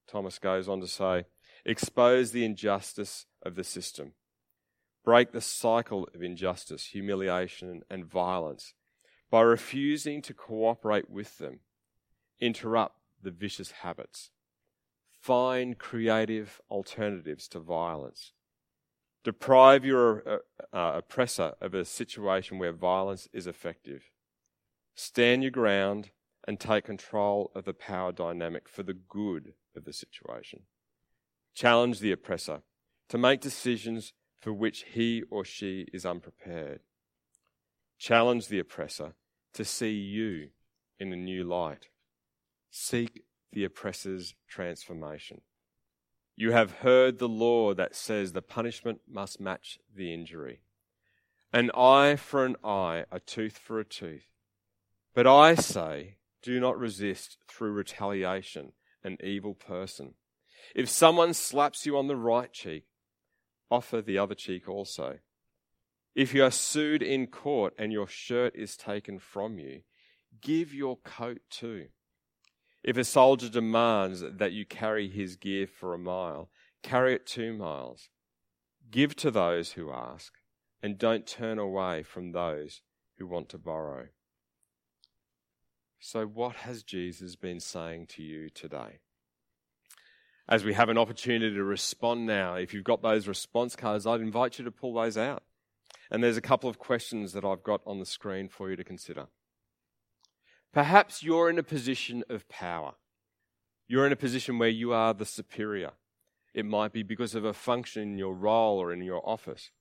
Thomas 0.07 0.39
goes 0.39 0.69
on 0.69 0.81
to 0.81 0.87
say, 0.87 1.25
expose 1.65 2.31
the 2.31 2.45
injustice 2.45 3.25
of 3.43 3.55
the 3.55 3.63
system, 3.63 4.13
break 5.03 5.31
the 5.31 5.41
cycle 5.41 6.07
of 6.13 6.21
injustice, 6.21 6.85
humiliation, 6.85 7.81
and 7.89 8.05
violence 8.05 8.73
by 9.31 9.41
refusing 9.41 10.21
to 10.23 10.33
cooperate 10.33 11.09
with 11.09 11.37
them, 11.37 11.59
interrupt 12.39 12.97
the 13.21 13.31
vicious 13.31 13.71
habits, 13.71 14.31
find 15.21 15.77
creative 15.77 16.61
alternatives 16.69 17.47
to 17.49 17.59
violence 17.59 18.33
Deprive 19.23 19.83
your 19.83 20.23
uh, 20.27 20.37
uh, 20.75 20.93
oppressor 20.97 21.53
of 21.59 21.73
a 21.73 21.83
situation 21.83 22.57
where 22.57 22.71
violence 22.71 23.27
is 23.33 23.47
effective. 23.47 24.11
Stand 24.95 25.43
your 25.43 25.51
ground 25.51 26.11
and 26.47 26.59
take 26.59 26.85
control 26.85 27.51
of 27.53 27.65
the 27.65 27.73
power 27.73 28.11
dynamic 28.11 28.69
for 28.69 28.83
the 28.83 28.93
good 28.93 29.53
of 29.75 29.83
the 29.83 29.91
situation. 29.91 30.61
Challenge 31.53 31.99
the 31.99 32.13
oppressor 32.13 32.61
to 33.09 33.17
make 33.17 33.41
decisions 33.41 34.13
for 34.39 34.53
which 34.53 34.85
he 34.93 35.23
or 35.29 35.43
she 35.43 35.87
is 35.91 36.05
unprepared. 36.05 36.79
Challenge 37.97 38.47
the 38.47 38.59
oppressor 38.59 39.15
to 39.53 39.65
see 39.65 39.91
you 39.91 40.49
in 40.97 41.11
a 41.11 41.17
new 41.17 41.43
light. 41.43 41.89
Seek 42.71 43.23
the 43.51 43.63
oppressor's 43.63 44.35
transformation. 44.47 45.41
You 46.35 46.51
have 46.51 46.71
heard 46.71 47.19
the 47.19 47.27
law 47.27 47.73
that 47.73 47.95
says 47.95 48.31
the 48.31 48.41
punishment 48.41 49.01
must 49.09 49.41
match 49.41 49.79
the 49.93 50.13
injury. 50.13 50.61
An 51.51 51.71
eye 51.75 52.15
for 52.15 52.45
an 52.45 52.55
eye, 52.63 53.05
a 53.11 53.19
tooth 53.19 53.57
for 53.57 53.79
a 53.79 53.85
tooth. 53.85 54.27
But 55.13 55.27
I 55.27 55.55
say, 55.55 56.17
do 56.41 56.59
not 56.59 56.77
resist 56.77 57.37
through 57.47 57.71
retaliation 57.71 58.71
an 59.03 59.17
evil 59.23 59.53
person. 59.53 60.13
If 60.75 60.89
someone 60.89 61.33
slaps 61.33 61.85
you 61.85 61.97
on 61.97 62.07
the 62.07 62.15
right 62.15 62.51
cheek, 62.51 62.85
offer 63.71 64.01
the 64.01 64.17
other 64.17 64.35
cheek 64.35 64.67
also. 64.67 65.19
If 66.15 66.33
you 66.33 66.43
are 66.43 66.51
sued 66.51 67.01
in 67.01 67.27
court 67.27 67.73
and 67.77 67.91
your 67.91 68.07
shirt 68.07 68.55
is 68.55 68.75
taken 68.75 69.19
from 69.19 69.59
you, 69.59 69.81
give 70.41 70.73
your 70.73 70.97
coat 70.97 71.41
too. 71.49 71.87
If 72.83 72.97
a 72.97 73.03
soldier 73.03 73.49
demands 73.49 74.21
that 74.21 74.53
you 74.53 74.65
carry 74.65 75.09
his 75.09 75.35
gear 75.35 75.67
for 75.67 75.93
a 75.93 75.99
mile, 75.99 76.49
carry 76.81 77.13
it 77.13 77.25
two 77.25 77.53
miles. 77.53 78.09
Give 78.89 79.15
to 79.17 79.29
those 79.29 79.73
who 79.73 79.91
ask, 79.91 80.33
and 80.81 80.97
don't 80.97 81.27
turn 81.27 81.59
away 81.59 82.03
from 82.03 82.31
those 82.31 82.81
who 83.17 83.27
want 83.27 83.49
to 83.49 83.57
borrow. 83.57 84.07
So, 85.99 86.25
what 86.25 86.55
has 86.57 86.83
Jesus 86.83 87.35
been 87.35 87.59
saying 87.59 88.07
to 88.11 88.23
you 88.23 88.49
today? 88.49 88.99
As 90.47 90.63
we 90.63 90.73
have 90.73 90.89
an 90.89 90.97
opportunity 90.97 91.53
to 91.53 91.63
respond 91.63 92.25
now, 92.25 92.55
if 92.55 92.73
you've 92.73 92.85
got 92.85 93.01
those 93.01 93.27
response 93.27 93.75
cards, 93.75 94.07
I'd 94.07 94.21
invite 94.21 94.57
you 94.57 94.65
to 94.65 94.71
pull 94.71 94.93
those 94.93 95.17
out. 95.17 95.43
And 96.09 96.23
there's 96.23 96.37
a 96.37 96.41
couple 96.41 96.69
of 96.69 96.79
questions 96.79 97.33
that 97.33 97.45
I've 97.45 97.61
got 97.61 97.81
on 97.85 97.99
the 97.99 98.05
screen 98.05 98.47
for 98.47 98.69
you 98.69 98.75
to 98.75 98.83
consider. 98.83 99.27
Perhaps 100.71 101.23
you're 101.23 101.49
in 101.49 101.57
a 101.57 101.63
position 101.63 102.23
of 102.29 102.47
power. 102.47 102.93
You're 103.87 104.05
in 104.05 104.11
a 104.11 104.17
position 104.17 104.59
where 104.59 104.69
you 104.69 104.93
are 104.93 105.15
the 105.15 105.25
superior. 105.25 105.93
It 106.53 106.65
might 106.65 106.93
be 106.93 107.01
because 107.01 107.33
of 107.33 107.43
a 107.43 107.53
function 107.53 108.03
in 108.03 108.17
your 108.19 108.35
role 108.35 108.77
or 108.77 108.93
in 108.93 109.01
your 109.01 109.27
office. 109.27 109.71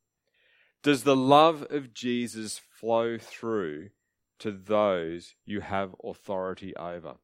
Does 0.82 1.02
the 1.02 1.16
love 1.16 1.66
of 1.68 1.92
Jesus 1.92 2.58
flow 2.58 3.18
through 3.18 3.90
to 4.38 4.50
those 4.50 5.34
you 5.44 5.60
have 5.60 5.94
authority 6.02 6.74
over? 6.76 7.16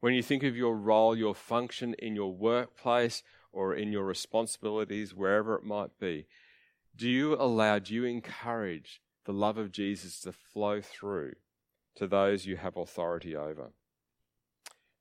When 0.00 0.14
you 0.14 0.22
think 0.22 0.44
of 0.44 0.56
your 0.56 0.76
role, 0.76 1.16
your 1.16 1.34
function 1.34 1.94
in 1.98 2.14
your 2.14 2.32
workplace 2.32 3.24
or 3.52 3.74
in 3.74 3.90
your 3.90 4.04
responsibilities, 4.04 5.14
wherever 5.14 5.56
it 5.56 5.64
might 5.64 5.98
be, 5.98 6.26
do 6.94 7.08
you 7.08 7.34
allow, 7.34 7.80
do 7.80 7.94
you 7.94 8.04
encourage 8.04 9.00
the 9.24 9.32
love 9.32 9.58
of 9.58 9.72
Jesus 9.72 10.20
to 10.20 10.32
flow 10.32 10.80
through 10.80 11.32
to 11.98 12.06
those 12.06 12.46
you 12.46 12.56
have 12.56 12.76
authority 12.76 13.34
over. 13.34 13.72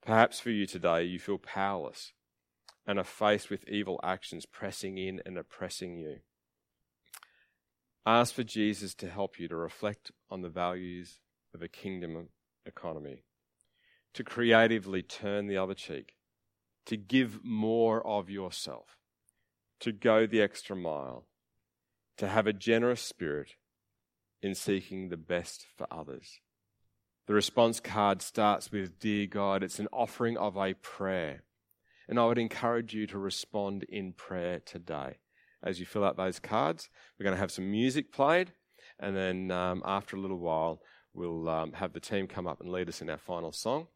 Perhaps 0.03 0.39
for 0.39 0.49
you 0.49 0.65
today, 0.65 1.03
you 1.03 1.19
feel 1.19 1.37
powerless 1.37 2.13
and 2.87 2.97
are 2.97 3.03
faced 3.03 3.51
with 3.51 3.67
evil 3.69 3.99
actions 4.03 4.47
pressing 4.47 4.97
in 4.97 5.21
and 5.23 5.37
oppressing 5.37 5.97
you. 5.97 6.17
Ask 8.03 8.33
for 8.33 8.43
Jesus 8.43 8.95
to 8.95 9.09
help 9.09 9.39
you 9.39 9.47
to 9.47 9.55
reflect 9.55 10.11
on 10.31 10.41
the 10.41 10.49
values 10.49 11.19
of 11.53 11.61
a 11.61 11.67
kingdom 11.67 12.29
economy, 12.65 13.23
to 14.13 14.23
creatively 14.23 15.03
turn 15.03 15.45
the 15.45 15.57
other 15.57 15.75
cheek, 15.75 16.15
to 16.87 16.97
give 16.97 17.43
more 17.43 18.05
of 18.07 18.27
yourself, 18.27 18.97
to 19.81 19.91
go 19.91 20.25
the 20.25 20.41
extra 20.41 20.75
mile, 20.75 21.27
to 22.17 22.27
have 22.27 22.47
a 22.47 22.53
generous 22.53 23.01
spirit 23.01 23.51
in 24.41 24.55
seeking 24.55 25.09
the 25.09 25.17
best 25.17 25.67
for 25.77 25.85
others. 25.91 26.39
The 27.27 27.33
response 27.33 27.81
card 27.81 28.21
starts 28.21 28.71
with 28.71 28.99
Dear 28.99 29.27
God. 29.27 29.61
It's 29.61 29.79
an 29.79 29.89
offering 29.91 30.37
of 30.37 30.55
a 30.55 30.73
prayer. 30.75 31.43
And 32.07 32.17
I 32.17 32.25
would 32.25 32.37
encourage 32.37 32.93
you 32.93 33.05
to 33.07 33.17
respond 33.17 33.83
in 33.83 34.13
prayer 34.13 34.61
today. 34.61 35.17
As 35.61 35.77
you 35.77 35.85
fill 35.85 36.05
out 36.05 36.15
those 36.15 36.39
cards, 36.39 36.87
we're 37.19 37.25
going 37.25 37.35
to 37.35 37.39
have 37.41 37.51
some 37.51 37.69
music 37.69 38.13
played. 38.13 38.53
And 38.97 39.13
then 39.13 39.51
um, 39.51 39.83
after 39.85 40.15
a 40.15 40.21
little 40.21 40.39
while, 40.39 40.79
we'll 41.13 41.49
um, 41.49 41.73
have 41.73 41.91
the 41.91 41.99
team 41.99 42.27
come 42.27 42.47
up 42.47 42.61
and 42.61 42.71
lead 42.71 42.87
us 42.87 43.01
in 43.01 43.09
our 43.09 43.17
final 43.17 43.51
song. 43.51 43.87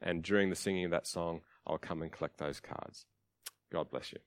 And 0.00 0.22
during 0.22 0.48
the 0.48 0.56
singing 0.56 0.86
of 0.86 0.92
that 0.92 1.06
song, 1.06 1.42
I'll 1.66 1.76
come 1.76 2.00
and 2.00 2.10
collect 2.10 2.38
those 2.38 2.58
cards. 2.58 3.04
God 3.70 3.90
bless 3.90 4.12
you. 4.12 4.18